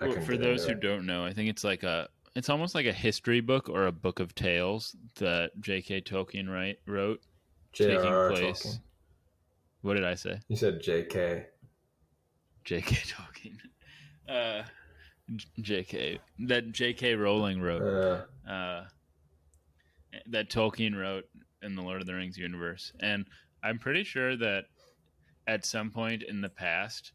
[0.00, 0.80] Well, for those who it.
[0.80, 3.92] don't know, I think it's like a it's almost like a history book or a
[3.92, 6.00] book of tales that J.K.
[6.00, 7.20] Tolkien write, wrote.
[7.72, 8.30] taking J.R.R.
[8.30, 8.80] place- Tolkien.
[9.84, 10.40] What did I say?
[10.48, 11.44] You said J.K.
[12.64, 12.96] J.K.
[13.12, 13.58] Tolkien.
[14.26, 14.62] Uh,
[15.60, 16.20] J.K.
[16.46, 17.14] That J.K.
[17.16, 17.82] Rowling wrote.
[17.82, 18.84] Uh, uh,
[20.30, 21.24] that Tolkien wrote
[21.62, 22.94] in the Lord of the Rings universe.
[23.00, 23.26] And
[23.62, 24.64] I'm pretty sure that
[25.46, 27.12] at some point in the past,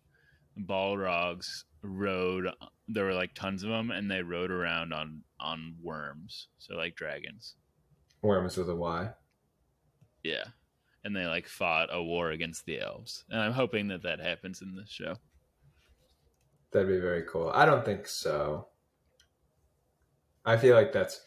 [0.55, 2.49] Balrogs rode.
[2.87, 6.95] There were like tons of them, and they rode around on on worms, so like
[6.95, 7.55] dragons.
[8.21, 9.09] worms with a Y.
[10.23, 10.43] Yeah,
[11.03, 13.23] and they like fought a war against the elves.
[13.29, 15.15] And I'm hoping that that happens in this show.
[16.71, 17.49] That'd be very cool.
[17.53, 18.67] I don't think so.
[20.45, 21.21] I feel like that's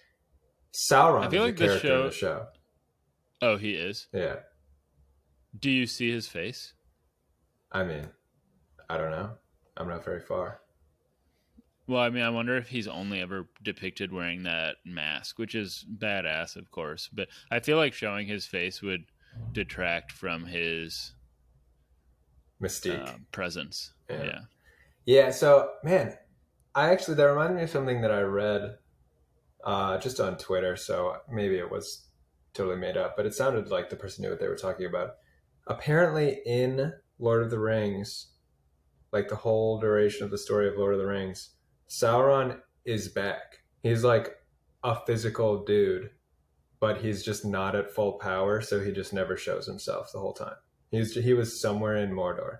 [0.73, 2.47] Sauron I feel is like this character in the show.
[3.41, 4.07] Oh, he is.
[4.13, 4.37] Yeah.
[5.59, 6.75] Do you see his face?
[7.71, 8.07] I mean,
[8.89, 9.31] I don't know.
[9.77, 10.61] I'm not very far.
[11.87, 15.85] Well, I mean, I wonder if he's only ever depicted wearing that mask, which is
[15.99, 17.09] badass, of course.
[17.13, 19.05] But I feel like showing his face would
[19.53, 21.13] detract from his
[22.63, 23.09] Mystique.
[23.09, 23.93] uh, presence.
[24.09, 24.25] Yeah.
[24.25, 24.41] Yeah.
[25.05, 26.15] Yeah, so man,
[26.75, 28.77] I actually that reminded me of something that I read
[29.65, 30.77] uh, just on Twitter.
[30.77, 32.07] So maybe it was
[32.55, 35.17] totally made up, but it sounded like the person knew what they were talking about.
[35.67, 38.29] Apparently, in Lord of the Rings,
[39.13, 41.51] like the whole duration of the story of Lord of the Rings,
[41.89, 43.59] Sauron is back.
[43.83, 44.37] He's like
[44.83, 46.11] a physical dude,
[46.83, 50.33] but he's just not at full power, so he just never shows himself the whole
[50.33, 50.57] time.
[50.91, 52.59] He's he was somewhere in Mordor,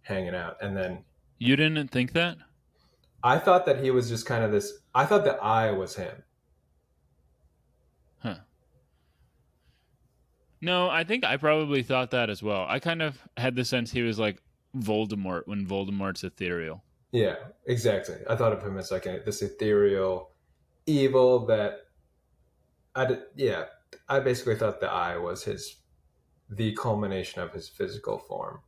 [0.00, 1.04] hanging out, and then
[1.38, 2.38] You didn't think that?
[3.22, 4.72] I thought that he was just kind of this.
[4.94, 6.22] I thought the eye was him.
[8.20, 8.36] Huh.
[10.62, 12.64] No, I think I probably thought that as well.
[12.66, 14.40] I kind of had the sense he was like
[14.74, 16.82] Voldemort when Voldemort's ethereal.
[17.12, 17.36] Yeah,
[17.66, 18.16] exactly.
[18.30, 20.30] I thought of him as like a, this ethereal
[20.86, 21.83] evil that
[22.94, 23.22] I did.
[23.36, 23.64] Yeah,
[24.08, 25.76] I basically thought the eye was his,
[26.48, 28.60] the culmination of his physical form,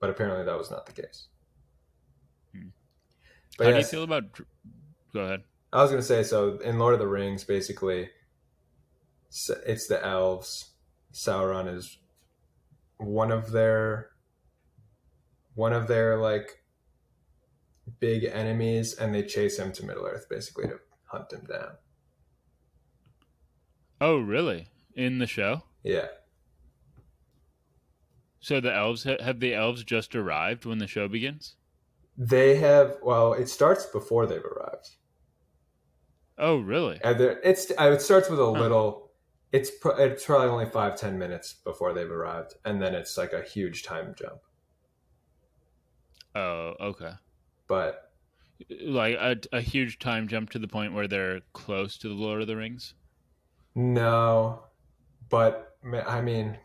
[0.00, 1.28] but apparently that was not the case.
[2.52, 2.68] Hmm.
[3.58, 4.24] But How do you feel about?
[5.12, 5.42] Go ahead.
[5.72, 8.10] I was going to say so in Lord of the Rings, basically,
[9.66, 10.72] it's the elves.
[11.12, 11.98] Sauron is
[12.98, 14.10] one of their
[15.54, 16.62] one of their like
[18.00, 21.76] big enemies, and they chase him to Middle Earth basically to hunt him down.
[24.00, 24.68] Oh, really?
[24.94, 25.64] In the show?
[25.82, 26.08] Yeah,
[28.40, 31.56] So the elves have the elves just arrived when the show begins?
[32.18, 32.98] they have.
[33.02, 34.96] Well, it starts before they've arrived.
[36.38, 37.02] Oh, really?
[37.02, 39.12] And It's it starts with a little.
[39.52, 43.42] It's it's probably only five ten minutes before they've arrived, and then it's like a
[43.42, 44.40] huge time jump.
[46.36, 47.14] Oh, okay.
[47.68, 48.12] But
[48.80, 52.40] Like a, a huge time jump to the point where they're close to the Lord
[52.42, 52.94] of the Rings.
[53.76, 54.64] No,
[55.28, 56.58] but I mean,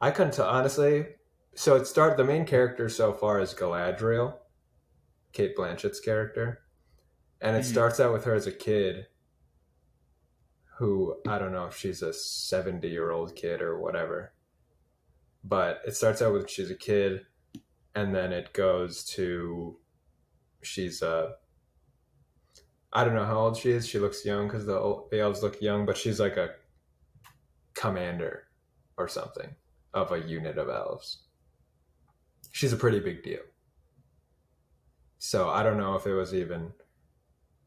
[0.00, 1.06] I couldn't tell honestly.
[1.54, 4.38] So it start the main character so far is Galadriel,
[5.32, 6.62] Cate Blanchett's character,
[7.40, 7.70] and it Mhm.
[7.70, 9.06] starts out with her as a kid.
[10.78, 14.32] Who I don't know if she's a seventy-year-old kid or whatever,
[15.44, 17.26] but it starts out with she's a kid,
[17.94, 19.78] and then it goes to
[20.62, 21.36] she's a
[22.92, 23.86] I don't know how old she is.
[23.86, 26.50] She looks young because the, the elves look young, but she's like a
[27.74, 28.44] commander
[28.96, 29.54] or something
[29.94, 31.24] of a unit of elves.
[32.52, 33.40] She's a pretty big deal.
[35.18, 36.72] So I don't know if it was even,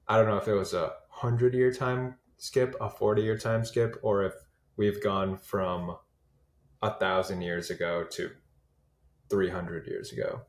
[0.08, 3.64] I don't know if it was a hundred year time skip, a 40 year time
[3.64, 4.34] skip, or if
[4.76, 5.96] we've gone from
[6.82, 8.32] a thousand years ago to
[9.30, 10.42] 300 years ago.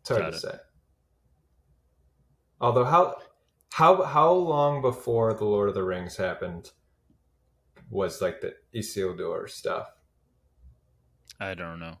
[0.00, 0.40] It's hard Got to it.
[0.40, 0.58] say.
[2.60, 3.16] Although how
[3.72, 6.70] how how long before the Lord of the Rings happened
[7.90, 9.90] was like the Isildur stuff?
[11.38, 11.96] I don't know.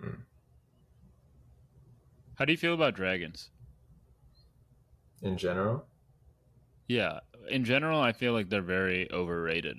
[0.00, 0.22] Hmm.
[2.34, 3.50] How do you feel about dragons?
[5.22, 5.86] in general.
[6.88, 9.78] Yeah, in general, I feel like they're very overrated.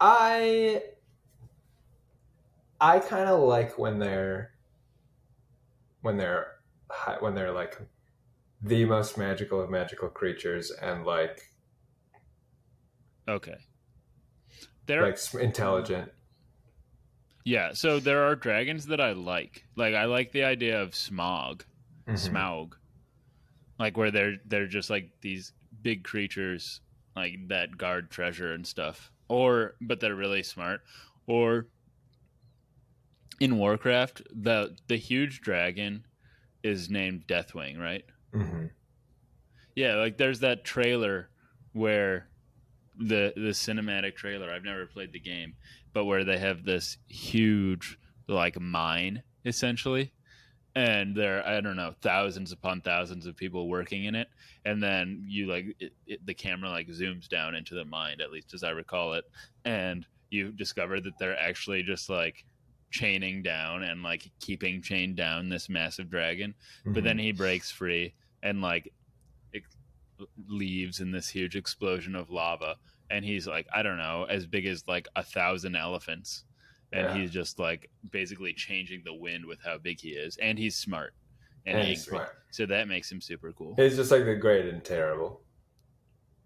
[0.00, 0.82] I
[2.80, 4.52] I kind of like when they're
[6.00, 6.52] when they're
[7.20, 7.78] when they're like
[8.64, 11.40] the most magical of magical creatures and like
[13.28, 13.56] Okay.
[14.86, 16.10] There, like intelligent.
[17.44, 17.72] yeah.
[17.72, 19.64] So there are dragons that I like.
[19.76, 21.64] Like I like the idea of Smog,
[22.06, 22.14] Mhm.
[22.16, 22.74] Smaug,
[23.78, 25.52] like where they're they're just like these
[25.82, 26.80] big creatures
[27.16, 30.82] like that guard treasure and stuff, or but they're really smart.
[31.26, 31.68] Or
[33.40, 36.06] in Warcraft, the the huge dragon
[36.62, 38.04] is named Deathwing, right?
[38.34, 38.70] Mhm.
[39.74, 41.30] Yeah, like there's that trailer
[41.72, 42.28] where
[42.96, 44.50] the the cinematic trailer.
[44.50, 45.54] I've never played the game,
[45.92, 50.12] but where they have this huge like mine essentially,
[50.76, 54.28] and there I don't know thousands upon thousands of people working in it,
[54.64, 58.30] and then you like it, it, the camera like zooms down into the mine, at
[58.30, 59.24] least as I recall it,
[59.64, 62.44] and you discover that they're actually just like
[62.90, 66.54] chaining down and like keeping chained down this massive dragon
[66.86, 67.04] but Mhm.
[67.04, 68.14] then he breaks free
[68.44, 68.92] and like
[69.52, 69.64] it
[70.48, 72.76] leaves in this huge explosion of lava
[73.10, 76.44] and he's like i don't know as big as like a thousand elephants
[76.92, 77.14] and Yeah.
[77.16, 81.12] he's just like basically changing the wind with how big he is, and he's smart
[81.66, 82.28] and, And he's smart.
[82.52, 83.74] so that makes him super cool.
[83.76, 85.40] He's just like the great and terrible.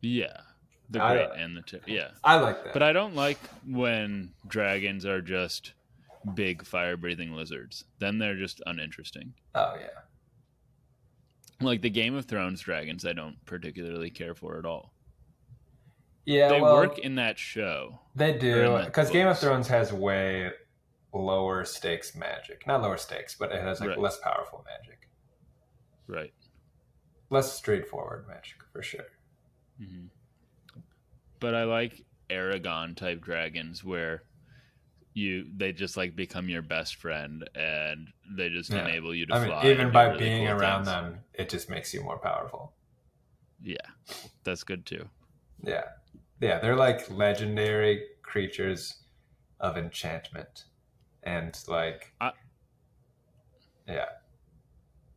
[0.01, 0.41] Yeah,
[0.89, 2.13] the I- great and the ter- yeah.
[2.25, 2.73] I like that.
[2.73, 5.75] But I don't like when dragons are just
[6.35, 7.85] big fire breathing lizards.
[7.99, 9.35] Then they're just uninteresting.
[9.55, 9.89] oh yeah.
[11.61, 14.93] Like the Game of Thrones dragons, I don't particularly care for at all.
[16.25, 17.99] Yeah, they well, work in that show.
[18.15, 19.39] They do because Game of.
[19.39, 20.51] Thrones has way
[21.13, 22.67] lower stakes magic.
[22.67, 23.99] Not lower stakes, but it has like Right.
[23.99, 25.09] less powerful magic,
[26.07, 26.33] Right.
[27.31, 29.07] less straightforward magic for sure.
[29.79, 30.07] hmm
[31.41, 34.25] But I like Eragon type dragons where
[35.15, 38.87] you they just like become your best friend and they just Yeah.
[38.87, 39.67] enable you to I mean, fly.
[39.71, 40.95] even by really being cool around things.
[40.95, 42.75] them, it just makes you more powerful.
[43.61, 43.77] Yeah,
[44.45, 45.09] that's good too.
[45.63, 45.85] Yeah,
[46.41, 49.03] yeah, they're like legendary creatures
[49.59, 50.65] of enchantment,
[51.25, 52.33] and like, I-
[53.89, 54.07] yeah,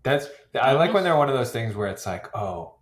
[0.03, 0.27] that's.
[0.59, 2.75] I like when they're one of those things where it's like, oh,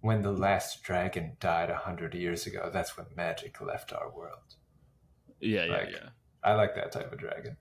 [0.00, 4.54] when the last dragon died a hundred years ago, that's when magic left our world.
[5.40, 6.08] Yeah, yeah, yeah.
[6.46, 7.56] I like that type of dragon.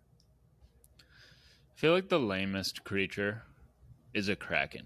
[0.99, 3.41] I feel like the lamest creature
[4.13, 4.85] is a kraken.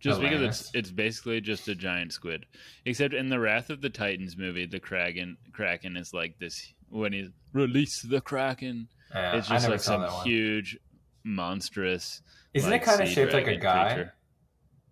[0.00, 0.60] Just The because lamest?
[0.60, 2.44] it's it's basically just a giant squid.
[2.84, 7.14] Except in the Wrath of the Titans movie, the kraken kraken is like this when
[7.14, 8.88] he release the kraken.
[9.14, 10.78] Yeah, it's just like some huge,
[11.24, 12.20] monstrous.
[12.52, 13.94] Isn't like, it kind of shaped like a guy?
[13.94, 14.14] creature.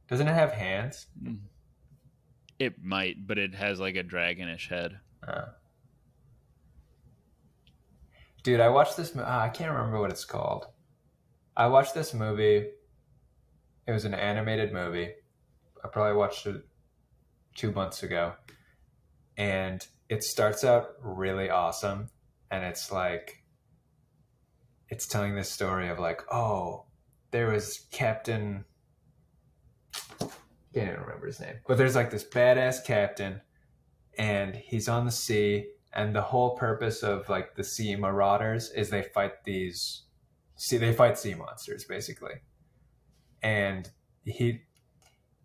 [0.08, 1.06] Doesn't it have hands?
[2.58, 4.98] It might, but it has like a dragonish head.
[5.26, 5.46] Uh.
[8.42, 9.12] Dude, I watched this.
[9.16, 10.66] ah, I can't remember what it's called.
[11.56, 12.70] I watched this movie.
[13.86, 15.12] It was an animated movie.
[15.84, 16.62] I probably watched it
[17.54, 18.34] two months ago,
[19.36, 22.08] and it starts out really awesome,
[22.50, 23.42] and it's like
[24.88, 26.86] it's telling this story of like, oh,
[27.30, 28.64] there was Captain.
[30.18, 33.40] Can't even remember his name, but there's like this badass captain
[34.20, 38.90] and he's on the sea and the whole purpose of like the sea marauders is
[38.90, 40.04] they fight these
[40.56, 42.34] see they fight sea monsters basically.
[43.42, 43.90] And
[44.24, 44.62] he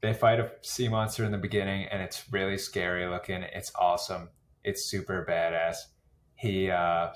[0.01, 3.41] they fight a sea monster in the beginning and it's really scary looking.
[3.41, 4.29] It's awesome.
[4.63, 5.77] It's super badass.
[6.35, 7.13] He uh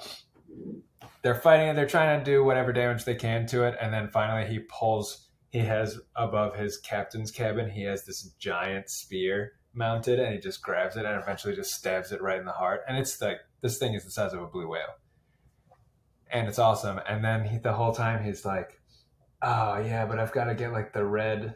[1.21, 3.77] they're fighting they're trying to do whatever damage they can to it.
[3.80, 8.89] And then finally he pulls he has above his captain's cabin he has this giant
[8.89, 12.51] spear mounted and he just grabs it and eventually just stabs it right in the
[12.51, 12.82] heart.
[12.88, 14.95] And it's like this thing is the size of a blue whale.
[16.32, 16.99] And it's awesome.
[17.07, 18.76] And then he, the whole time he's like
[19.41, 21.55] oh yeah but i've got to get like the red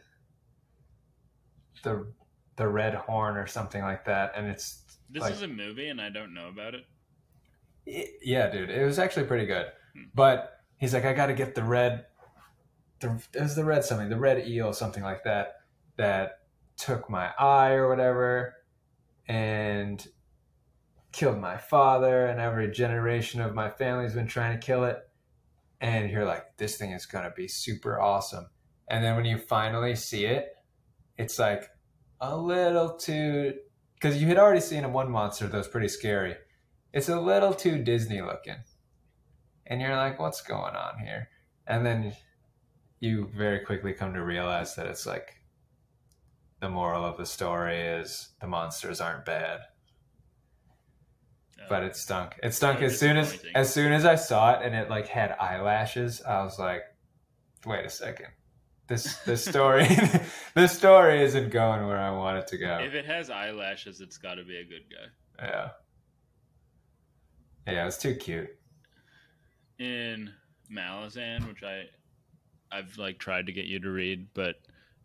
[1.84, 2.07] the
[2.55, 4.34] the red horn or something like that.
[4.36, 6.86] And it's This Like- is a movie, and I don't know about it.
[7.86, 8.70] it- yeah dude.
[8.70, 9.68] It was actually pretty good.
[9.95, 10.03] Hmm.
[10.16, 12.05] but he's like i got to get the red
[12.99, 15.57] the it was the red something the red eel something like that
[15.97, 16.39] that
[16.78, 18.55] took my eye or whatever
[19.28, 20.05] and
[21.11, 24.97] killed my father and every generation of my family's been trying to kill it.
[25.80, 28.47] And you're like this thing is going to be super awesome.
[28.89, 30.49] And then when you finally see it
[31.17, 31.69] it's like
[32.19, 33.53] a little too
[33.95, 36.36] because you had already seen a one monster that was pretty scary.
[36.91, 38.57] It's a little too disney looking.
[39.67, 41.30] And you're like what's going on here?
[41.67, 42.13] And then
[42.99, 45.36] you very quickly come to realize that it's like
[46.64, 49.59] the moral of the story is the monsters aren't bad
[51.59, 52.39] Uh, but it stunk.
[52.41, 55.32] It stunk as soon as as soon as I saw it and it like had
[55.39, 56.22] eyelashes.
[56.22, 56.84] I was like,
[57.66, 58.28] wait a second,
[58.88, 59.88] this this story
[60.55, 62.80] this story isn't going where I want it to go.
[62.82, 65.07] if it has eyelashes, it's got to be a good guy.
[65.45, 65.70] Yeah,
[67.74, 68.49] yeah, it's too cute.
[69.80, 70.32] in
[70.72, 71.84] Malazan, which I
[72.72, 74.55] I've like tried to get you to read, but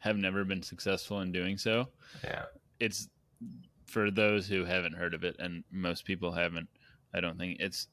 [0.01, 1.89] have never been successful in doing so.
[2.25, 2.45] Yeah,
[2.81, 3.09] It's
[3.87, 6.69] for those who haven't heard of it, and most people haven't.
[7.15, 7.89] I don't think it's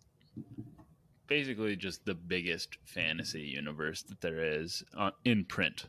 [1.28, 5.88] basically just the biggest fantasy universe that there is uh, in print,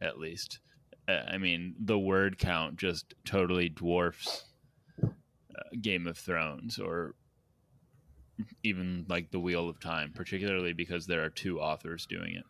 [0.00, 0.60] at least.
[1.08, 4.44] Uh, I mean, the word count just totally dwarfs
[5.02, 7.14] uh, Game of Thrones or
[8.62, 12.44] even like the Wheel of Time, particularly because there are two authors doing it.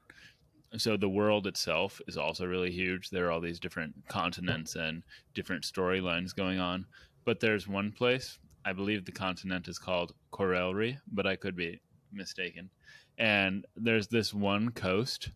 [0.77, 3.09] So the world itself is also really huge.
[3.09, 5.03] There are all these different continents and
[5.35, 6.85] different storylines going on.
[7.25, 11.81] But there's one place, I believe the continent is called Korelri, but I could be
[12.13, 12.71] mistaken.
[13.17, 15.31] And there's this one coast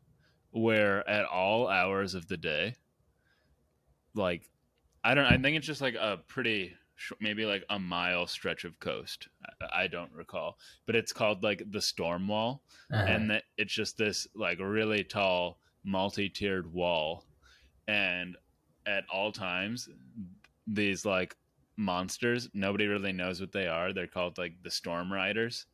[0.50, 2.74] where at all hours of the day,
[4.14, 4.48] like
[5.02, 6.74] I don't I think it's just like a pretty
[7.20, 9.28] maybe like a mile stretch of coast.
[9.60, 13.04] I, I don't recall, but it's called like the Storm Wall, Uh-huh.
[13.08, 17.24] and that it's just this like really tall multi-tiered wall,
[17.88, 18.36] and
[18.86, 19.88] at all times
[20.66, 21.34] these like
[21.76, 23.92] monsters nobody really knows what they are.
[23.92, 25.66] They're called like the storm riders.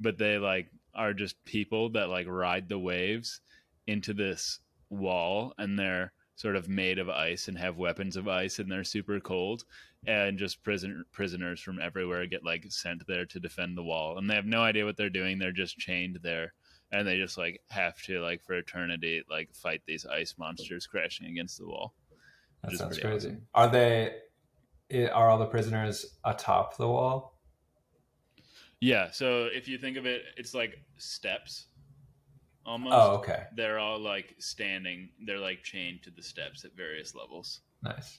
[0.00, 3.40] But they like are just people that like ride the waves
[3.86, 4.58] into this
[4.90, 5.54] wall.
[5.58, 6.12] And they're
[6.42, 9.64] sort of made of ice and have weapons of ice and they're super cold
[10.06, 14.28] and just prison prisoners from everywhere get like sent there to defend the wall and
[14.28, 16.52] they have no idea what they're doing they're just chained there
[16.90, 21.28] and they just like have to like for eternity like fight these ice monsters crashing
[21.28, 21.94] against the wall
[22.62, 23.28] that sounds crazy.
[23.28, 23.46] awesome.
[23.54, 24.14] Are they?
[25.12, 27.38] Are all the prisoners atop the wall?
[28.80, 31.66] Yeah, so if you think of it, it's like steps
[32.66, 32.94] almost.
[32.94, 37.60] Oh, okay, They're all like standing, they're like chained to the steps at various levels.
[37.82, 38.18] nice.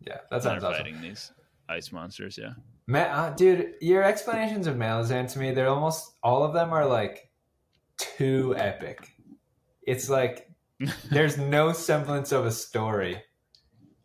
[0.00, 0.84] Yeah, that sounds awesome.
[0.84, 1.32] fighting these
[1.68, 2.52] ice monsters, yeah.
[2.86, 6.86] Ma- uh, dude, your explanations of Malazan to me, they're almost all of them are
[6.86, 7.30] like
[7.98, 9.08] too epic.
[9.82, 10.48] It's like
[11.10, 13.22] there's no semblance of a story.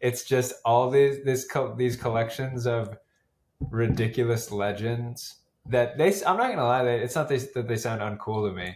[0.01, 2.97] It's just all these this co- these collections of
[3.69, 5.35] ridiculous legends
[5.67, 6.07] that they.
[6.25, 8.75] I'm not gonna lie, it's not that they sound uncool to me,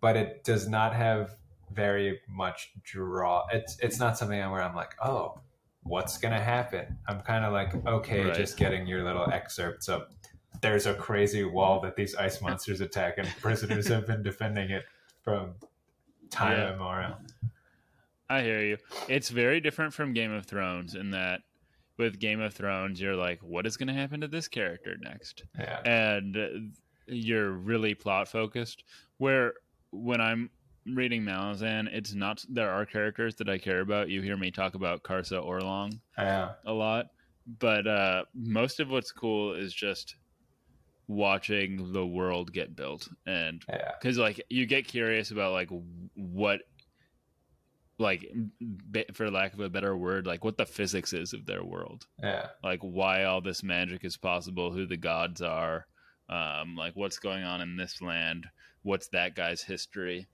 [0.00, 1.34] but it does not have
[1.72, 3.46] very much draw.
[3.52, 5.40] It's it's not something where I'm like, oh,
[5.82, 6.98] what's gonna happen?
[7.08, 8.34] I'm kind of like, okay, Right.
[8.34, 10.08] just getting your little excerpts of.
[10.60, 14.84] There's a crazy wall that these ice monsters attack, and prisoners have been defending it
[15.22, 15.54] from
[16.30, 16.68] time Yeah.
[16.70, 17.16] immemorial.
[18.28, 18.76] I hear you.
[19.08, 21.42] It's very different from Game of Thrones in that
[21.96, 25.44] with Game of Thrones, you're like, what is going to happen to this character next?
[25.58, 25.80] Yeah.
[25.84, 26.72] and
[27.06, 28.84] you're really plot focused.
[29.16, 29.54] Where
[29.90, 30.50] when I'm
[30.86, 32.44] reading Malazan, it's not.
[32.48, 34.08] There are characters that I care about.
[34.08, 36.52] You hear me talk about Karsa Orlong Yeah.
[36.64, 37.06] a lot,
[37.58, 40.16] but uh, most of what's cool is just
[41.06, 43.92] watching the world get built, and Yeah.
[44.00, 45.68] because like you get curious about like
[46.14, 46.60] what.
[48.00, 48.30] Like,
[49.12, 52.46] for lack of a better word, like what the physics is of their world Yeah.
[52.62, 55.84] like why all this magic is possible, who the gods are,
[56.28, 58.46] um, like what's going on in this land,
[58.88, 60.26] what's that guy's history,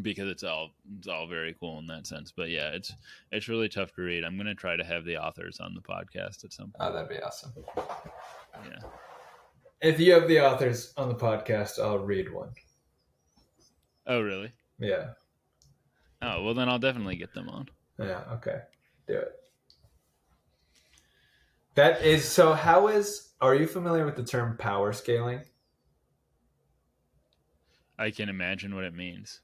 [0.00, 2.32] because it's all it's all very cool in that sense.
[2.34, 2.92] But yeah, it's
[3.30, 4.24] it's really tough to read.
[4.24, 6.90] I'm gonna try to have the authors on the podcast at some oh, point.
[6.90, 7.52] Oh, that'd be awesome.
[8.64, 8.88] Yeah,
[9.82, 12.50] If you have the authors on the podcast, I'll read one.
[14.06, 14.52] Oh really?
[14.78, 15.10] Yeah.
[16.22, 17.68] Oh well, then I'll definitely get them on.
[17.98, 18.22] Yeah.
[18.32, 18.60] Okay.
[19.06, 19.32] Do it.
[21.74, 22.54] That is so.
[22.54, 23.32] How is?
[23.40, 25.42] Are you familiar with the term power scaling?
[27.98, 29.40] I can imagine what it means.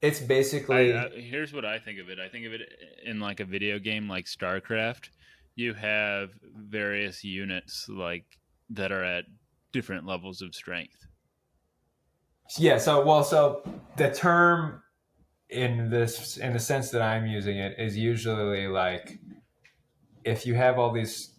[0.00, 0.92] It's I, basically.
[0.92, 2.18] I, uh, here's what I think of it.
[2.18, 2.62] I think of it
[3.04, 5.10] in like a video game like StarCraft.
[5.54, 8.24] You have various units like
[8.70, 9.24] that are at
[9.72, 11.06] different levels of strength.
[12.58, 12.78] Yeah.
[12.78, 13.24] So well.
[13.24, 13.62] So
[13.96, 14.82] the term
[15.48, 19.18] in this in the sense that I'm using it is usually like
[20.24, 21.30] if you have all these.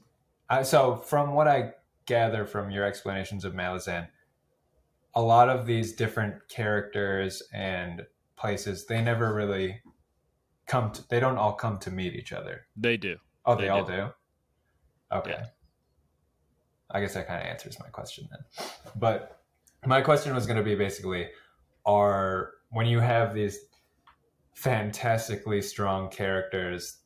[0.50, 1.74] I, so from what I
[2.06, 4.08] gather from your explanations of Malazan,
[5.16, 8.04] a lot of these different characters and
[8.36, 9.82] places they never really
[10.66, 10.92] come.
[10.92, 12.66] To, they don't all come to meet each other.
[12.76, 13.18] They do.
[13.46, 13.94] Oh, they, They all do.
[13.96, 14.08] do.
[15.12, 15.32] Okay.
[15.32, 15.46] Yeah.
[16.92, 18.68] I guess that kind of answers my question then.
[18.96, 19.42] But
[19.86, 21.28] my question was going to be basically
[21.86, 23.60] are when you have these
[24.56, 27.00] fantastically strong characters,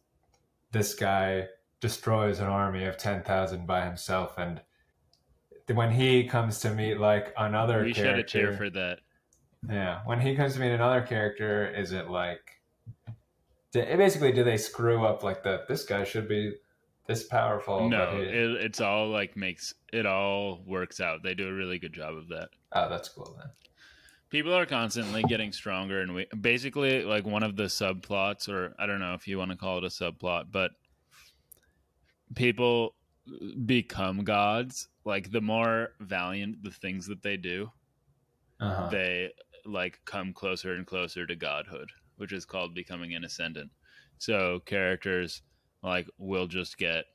[0.71, 1.47] this guy
[1.79, 4.61] destroys an army of 10,000 by himself and
[5.73, 8.99] when he comes to meet like another we character shed a tear for that.
[9.69, 10.01] yeah.
[10.05, 12.61] When he comes to meet another character, is it like
[13.71, 16.53] do, basically do they screw up like the this guy should be
[17.05, 17.89] this powerful?
[17.89, 21.23] no, but he- it, it's all like makes it all works out.
[21.23, 22.49] They do a really good job of that.
[22.73, 23.49] oh, that's cool then.
[24.29, 28.85] People are constantly getting stronger, and we basically like one of the subplots, or I
[28.85, 30.71] don't know if you want to call it a subplot, but
[32.35, 32.93] people
[33.65, 34.89] become gods.
[35.07, 37.71] Like the more valiant the things that they do,
[38.59, 38.89] Uh-huh.
[38.89, 39.31] they
[39.63, 43.71] like come closer and closer to godhood, which is called becoming an ascendant.
[44.17, 45.43] So characters
[45.81, 47.05] like will just get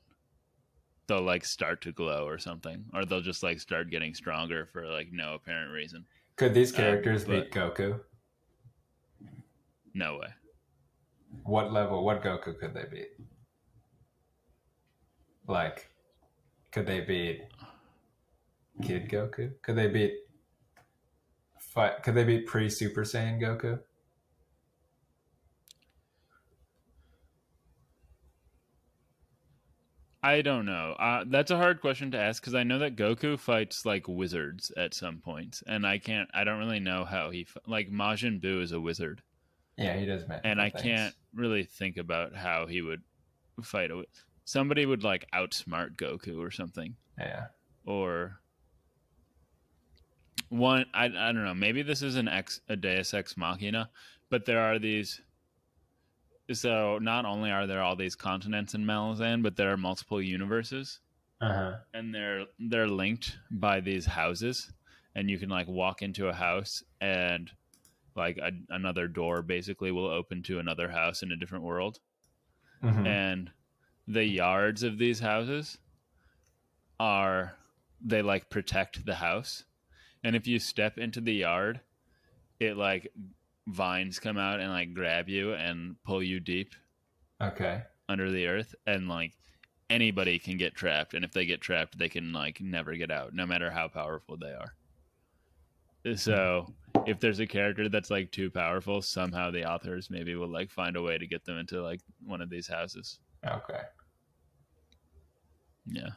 [1.05, 4.87] they'll like start to glow or something, or they'll just like start getting stronger for
[4.87, 6.03] like no apparent reason.
[6.35, 8.01] Could these Um, characters but- beat Goku?
[9.93, 10.33] No way.
[11.43, 12.03] What level?
[12.03, 13.09] What Goku could they beat?
[15.47, 15.91] Like,
[16.71, 17.41] could they beat
[18.81, 19.51] Kid Goku?
[19.61, 20.13] Could they beat?
[21.59, 23.79] Fi- Could they beat pre Super Saiyan Goku?
[30.25, 30.93] I don't know.
[30.97, 34.71] Uh, that's a hard question to ask because I know that Goku fights like wizards
[34.77, 36.29] at some points, and I can't.
[36.33, 39.21] I don't really know how he like Majin Buu is a wizard,
[39.77, 40.23] Yeah, he does.
[40.45, 43.01] and I can't really think about how he would
[43.61, 44.03] fight a.
[44.45, 47.47] Somebody would like outsmart Goku or something, Yeah.
[47.85, 48.39] or
[50.53, 50.85] one.
[50.93, 51.53] I I don't know.
[51.53, 53.89] Maybe this is an ex a Deus Ex Machina,
[54.29, 55.21] but there are these.
[56.51, 60.99] So not only are there all these continents in Malazan, but there are multiple universes
[61.41, 61.73] Uh huh.
[61.93, 64.71] and they're they're linked by these houses
[65.15, 67.51] and you can like walk into a house and
[68.15, 71.99] like a, another door basically will open to another house in a different world
[72.81, 73.51] hmm and
[74.07, 75.77] the yards of these houses
[76.99, 77.55] are
[78.01, 79.63] they like protect the house
[80.23, 81.79] and if you step into the yard
[82.59, 83.11] it like
[83.67, 86.73] vines come out and like grab you and pull you deep
[87.41, 87.81] Okay.
[88.09, 89.33] under the earth and like
[89.89, 93.33] anybody can get trapped and if they get trapped they can like never get out
[93.33, 94.73] no matter how powerful they are
[96.15, 96.65] so
[96.95, 97.01] hmm.
[97.05, 100.95] if there's a character that's like too powerful somehow the authors maybe will like find
[100.95, 103.81] a way to get them into like one of these houses Okay.
[105.85, 106.09] yeah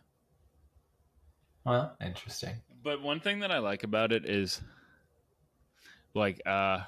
[1.66, 2.54] Well, interesting.
[2.82, 4.60] but one thing that i like about it is
[6.14, 6.80] like uh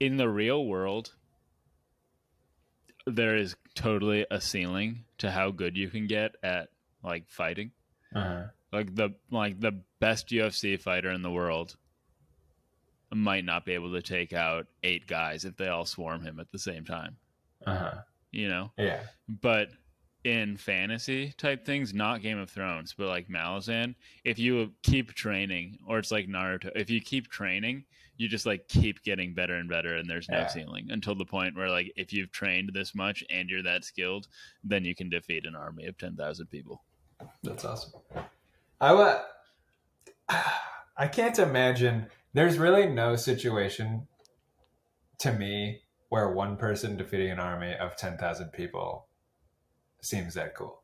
[0.00, 1.12] in the real world
[3.06, 6.68] there is totally a ceiling to how good you can get at
[7.04, 7.70] like fighting
[8.14, 8.42] Uh huh.
[8.72, 11.76] like the like the best UFC fighter in the world
[13.14, 16.50] might not be able to take out eight guys if they all swarm him at
[16.50, 17.16] the same time,
[17.66, 17.94] Uh huh.
[18.30, 18.70] you know.
[18.78, 19.00] Yeah.
[19.28, 19.68] But
[20.24, 23.94] in fantasy type things, not Game of Thrones, but like Malazan,
[24.24, 27.84] if you keep training, or it's like Naruto, if you keep training,
[28.16, 30.46] you just like keep getting better and better, and there's no Yeah.
[30.46, 34.28] ceiling until the point where like if you've trained this much and you're that skilled,
[34.62, 36.84] then you can defeat an army of ten thousand people.
[37.42, 37.92] That's awesome.
[38.80, 39.22] I wa-
[40.96, 42.06] I can't imagine.
[42.32, 44.06] There's really no situation
[45.18, 49.08] to me where one person defeating an army of ten thousand people
[50.02, 50.82] seems that cool.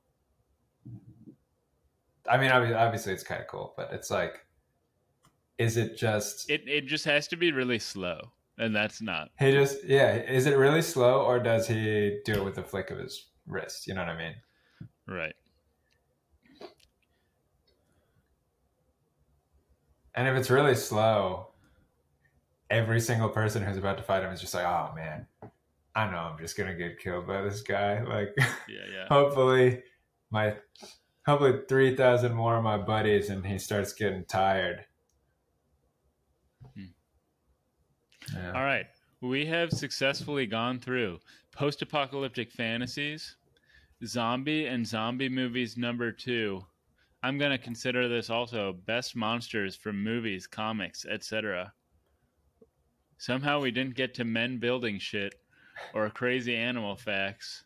[2.28, 4.46] I mean, obviously it's kind of cool, but it's like,
[5.58, 9.30] is it just It it just has to be really slow, and that's not.
[9.38, 10.14] he just yeah?
[10.14, 13.86] Is it really slow, or does he do it with a flick of his wrist?
[13.86, 14.34] You know what I mean?
[15.06, 15.34] Right.
[20.14, 21.48] And if it's really slow,
[22.70, 25.26] every single person who's about to fight him is just like, oh man,
[25.94, 28.02] I know I'm just gonna get killed by this guy.
[28.02, 28.34] Like,
[28.68, 29.06] Yeah, yeah.
[29.08, 29.82] hopefully,
[30.30, 30.54] my
[31.26, 34.84] hopefully three thousand more of my buddies, and he starts getting tired.
[36.74, 36.84] Hmm.
[38.34, 38.52] Yeah.
[38.52, 38.86] All right.
[39.20, 41.18] We have successfully gone through
[41.50, 43.36] post apocalyptic fantasies,
[44.04, 46.64] zombie and zombie movies number two.
[47.24, 51.72] I'm going to consider this also best monsters from movies, comics, etc.
[53.16, 55.34] Somehow we didn't get to men building shit
[55.94, 57.64] or crazy animal facts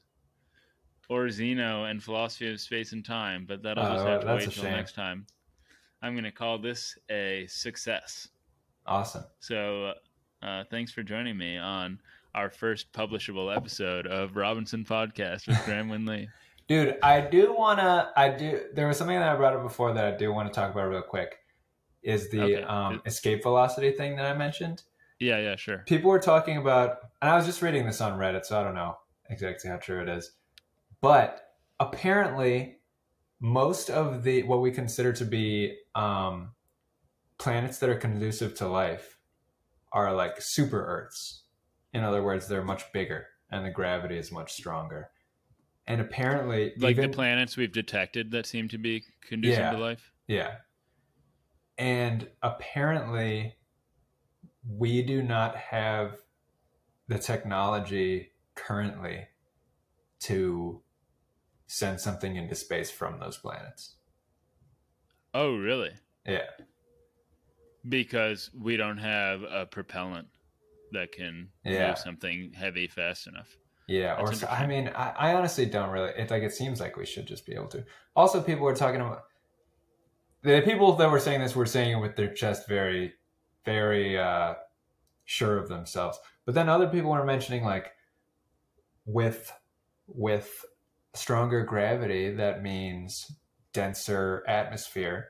[1.08, 4.42] or Zeno and philosophy of space and time, but that'll just Oh, have to wait
[4.42, 4.72] till shame.
[4.72, 5.26] next time.
[6.00, 8.28] I'm going to call this a success.
[8.86, 9.24] Awesome.
[9.40, 9.92] So,
[10.42, 12.00] uh, thanks for joining me on
[12.34, 16.28] our first publishable episode of Robinson Podcast with Graham Winn-Lee.
[16.68, 18.10] Dude, I do wanna.
[18.16, 18.62] I do.
[18.72, 20.88] There was something that I brought up before that I do want to talk about
[20.88, 21.36] real quick.
[22.02, 22.62] Is the Okay.
[22.62, 24.82] um, escape velocity thing that I mentioned?
[25.22, 25.78] Yeah, yeah, sure.
[25.86, 28.74] people were talking about and i was just reading this on reddit so i don't
[28.74, 28.96] know
[29.30, 30.32] exactly how true it is
[31.00, 32.78] but apparently
[33.40, 36.50] most of the what we consider to be um,
[37.38, 39.18] planets that are conducive to life
[39.92, 41.44] are like super earths
[41.92, 45.10] in other words they're much bigger and the gravity is much stronger
[45.86, 49.72] and apparently Like even, the planets we've detected that seem to be conducive Yeah.
[49.72, 50.12] to life.
[50.28, 50.54] Yeah.
[51.76, 53.56] And apparently,
[54.68, 56.18] we do not have
[57.08, 59.26] the technology currently
[60.20, 60.80] to
[61.66, 63.96] send something into space from those planets.
[65.34, 65.90] Oh, really?
[66.26, 66.46] Yeah.
[67.88, 70.28] Because we don't have a propellant
[70.92, 71.88] that can Yeah.
[71.88, 73.56] move something heavy fast enough.
[73.88, 74.16] Yeah.
[74.20, 76.12] Or so, I mean, I, I honestly don't really.
[76.16, 77.84] It's like it seems like we should just be able to.
[78.14, 79.24] Also, people were talking about
[80.42, 83.14] the people that were saying this were saying it with their chest very,
[83.64, 84.54] very uh,
[85.24, 86.18] sure of themselves.
[86.44, 87.92] But then other people were mentioning like
[89.04, 89.52] with
[90.06, 90.64] with
[91.14, 93.32] stronger gravity, that means
[93.72, 95.28] denser atmosphere,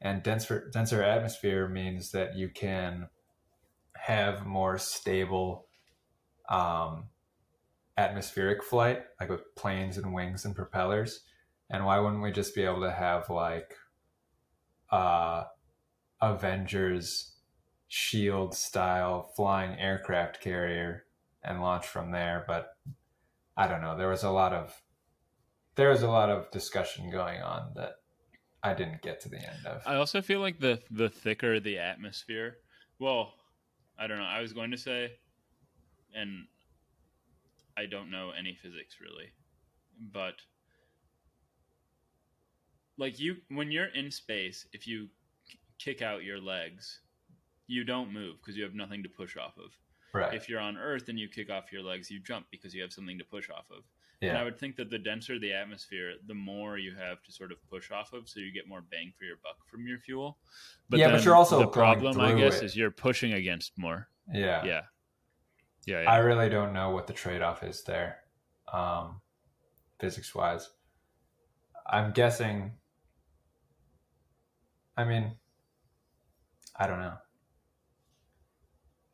[0.00, 3.08] and denser denser atmosphere means that you can
[3.96, 5.66] have more stable
[6.48, 7.04] um,
[7.96, 11.20] atmospheric flight, like with planes and wings and propellers.
[11.68, 13.74] And why wouldn't we just be able to have like
[14.90, 15.44] uh
[16.20, 17.29] Avengers
[17.92, 21.04] shield style flying aircraft carrier
[21.42, 22.76] and launch from there, but
[23.56, 23.98] I don't know.
[23.98, 24.80] There was a lot of
[25.74, 27.94] there was a lot of discussion going on that
[28.62, 29.82] I didn't get to the end of.
[29.86, 32.58] I also feel like the the thicker the atmosphere,
[33.00, 33.34] well,
[33.98, 34.24] I don't know.
[34.24, 35.10] I was going to say,
[36.14, 36.46] and
[37.76, 39.32] I don't know any physics really,
[40.12, 40.34] but
[42.96, 45.08] like you, when you're in space, if you
[45.80, 47.00] kick out your legs,
[47.70, 49.70] you don't move because you have nothing to push off of.
[50.12, 50.34] Right.
[50.34, 52.92] If you're on Earth and you kick off your legs, you jump because you have
[52.92, 53.84] something to push off of.
[54.20, 54.30] yeah.
[54.30, 57.52] And I would think that the denser the atmosphere, the more you have to sort
[57.52, 60.38] of push off of, so you get more bang for your buck from your fuel.
[60.88, 62.64] But Yeah, but you're also the problem, I guess, it.
[62.64, 64.08] is you're pushing against more.
[64.32, 64.64] yeah.
[64.64, 64.82] Yeah,
[65.86, 68.18] yeah, I really don't know what the trade off is there,
[68.72, 69.20] um,
[69.98, 70.68] physics wise.
[71.88, 72.72] I'm guessing.
[74.96, 75.36] I mean,
[76.76, 77.14] I don't know.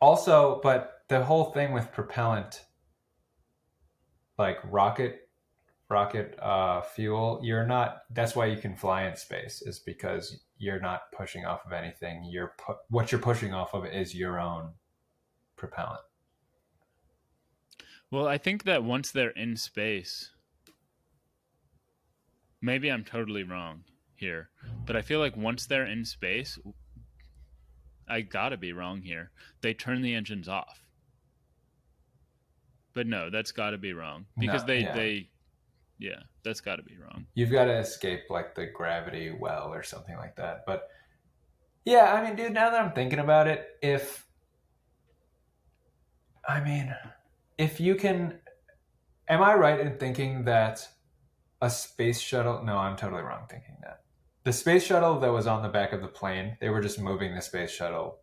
[0.01, 2.64] Also, but the whole thing with propellant,
[4.38, 5.28] like rocket,
[5.88, 8.03] rocket uh, fuel, you're not.
[8.11, 12.28] That's why you can fly in space, is because you're not pushing off of anything.
[12.30, 14.72] You're pu- what you're pushing off of is your own
[15.57, 16.01] propellant.
[18.11, 20.30] Well, I think that once they're in space,
[22.61, 23.84] maybe I'm totally wrong
[24.14, 24.51] here,
[24.86, 26.59] but I feel like once they're in space,
[28.09, 29.30] I gotta be wrong here.
[29.61, 30.80] They turn the engines off.
[32.94, 34.94] But no, that's gotta be wrong because No, they yeah.
[34.94, 35.28] they,
[35.98, 37.26] yeah, that's gotta be wrong.
[37.34, 40.64] You've got to escape like the gravity well or something like that.
[40.66, 40.88] But
[41.84, 44.26] yeah, I mean, dude, now that I'm thinking about it, if
[46.48, 46.94] I mean,
[47.59, 48.38] if you can,
[49.28, 50.86] am I right in thinking that
[51.61, 52.62] a space shuttle?
[52.64, 54.02] No, I'm totally wrong thinking that.
[54.47, 57.34] The space shuttle that was on the back of the plane, they were just moving
[57.34, 58.20] the space shuttle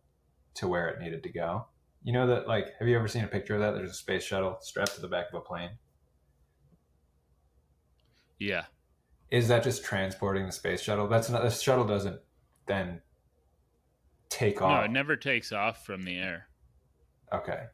[0.54, 1.66] to where it needed to go.
[2.02, 3.74] You know that, like, have you ever seen a picture of that?
[3.74, 5.72] There's a space shuttle strapped to the back of a plane.
[8.38, 8.64] Yeah,
[9.30, 11.08] is that just transporting the space shuttle?
[11.08, 12.18] That's not the shuttle doesn't
[12.64, 13.02] then
[14.30, 14.78] take off.
[14.78, 16.48] no, it never takes off from the air.
[17.34, 17.64] okay,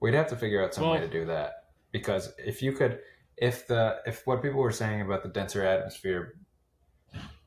[0.00, 2.98] we'd have to figure out some way to do that because if you could,
[3.36, 6.34] if the if what people were saying about the denser atmosphere,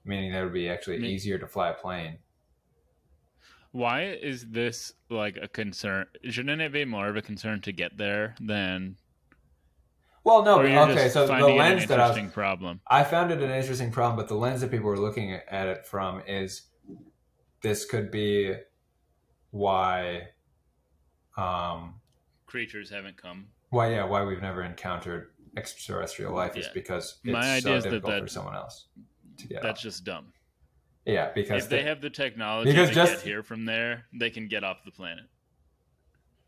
[0.05, 2.19] meaning that it would be actually Me- easier to fly a plane.
[3.71, 6.05] Why is this like a concern?
[6.29, 8.95] Shouldn't it be more of a concern to get there than?
[10.23, 10.93] Well, no, or you're okay.
[10.93, 12.79] just So the finding an lens that I was, problem.
[12.87, 15.85] I found it an interesting problem, but the lens that people were looking at it
[15.85, 16.67] from is
[17.61, 18.55] this could be
[19.51, 20.29] why,
[21.37, 21.95] um,
[22.45, 23.47] Creatures haven't come.
[23.69, 27.83] Why, yeah, why we've never encountered extraterrestrial life is because it's My idea so is
[27.83, 28.87] that difficult for someone else
[29.37, 29.61] to get.
[29.61, 29.83] That's off.
[29.83, 30.33] just dumb.
[31.05, 34.05] yeah, because if they the- have the technology because to just- get here from there,
[34.13, 35.25] they can get off the planet.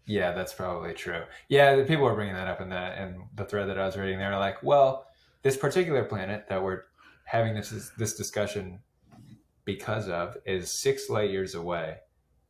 [0.06, 1.24] yeah, that's probably true.
[1.50, 3.98] Yeah, the people were bringing that up in the in the thread that I was
[3.98, 4.20] reading.
[4.20, 5.06] They were like, well,
[5.44, 6.84] this particular planet that we're
[7.26, 8.80] having this this discussion
[9.66, 11.98] because of is six light years away.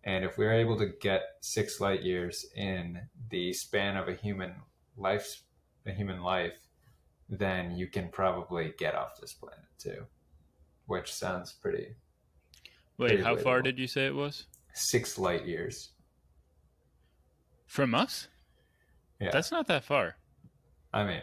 [0.03, 4.53] And if we're able to get six light years in the span of a human
[4.95, 5.41] life,
[5.85, 6.57] a human life,
[7.27, 10.05] then you can probably get off this planet too,
[10.88, 11.95] which sounds pretty
[12.97, 15.91] Wait, Pretty how far did you say it was six light years.
[17.68, 18.27] from us?
[19.22, 20.15] Yeah, That's not that far.
[20.93, 21.22] I mean,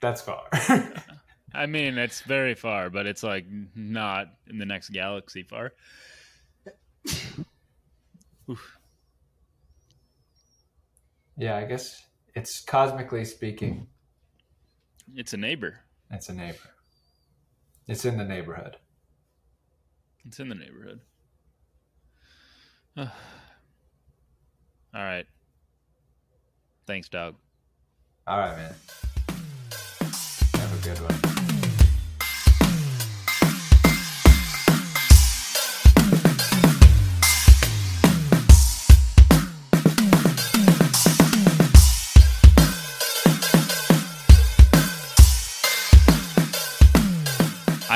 [0.00, 0.48] that's far.
[1.54, 3.44] I mean, it's very far, but it's like
[3.74, 5.74] not in the next galaxy far.
[11.36, 12.04] Yeah, I guess
[12.34, 13.86] it's cosmically speaking,
[15.14, 15.80] It's a neighbor.
[16.10, 16.58] it's a neighbor.
[17.88, 18.76] It's in the neighborhood.
[20.24, 21.00] It's in the neighborhood.
[22.96, 23.08] All
[24.94, 25.26] right.
[26.86, 27.34] Thanks, dog.
[28.26, 28.74] All right, man.
[30.54, 31.51] Have a good one.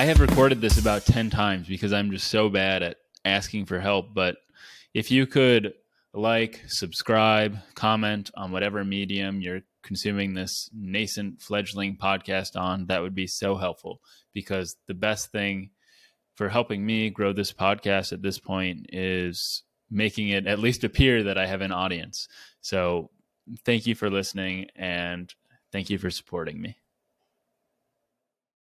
[0.06, 4.14] Have recorded this about 10 times because I'm just so bad at asking for help.
[4.14, 4.36] But
[4.94, 5.74] if you could
[6.14, 13.16] like, subscribe, comment on whatever medium you're consuming this nascent fledgling podcast on, that would
[13.16, 14.00] be so helpful
[14.32, 15.70] because the best thing
[16.36, 21.24] for helping me grow this podcast at this point is making it at least appear
[21.24, 22.28] that I have an audience.
[22.60, 23.10] So
[23.64, 25.34] thank you for listening and
[25.72, 26.76] thank you for supporting me.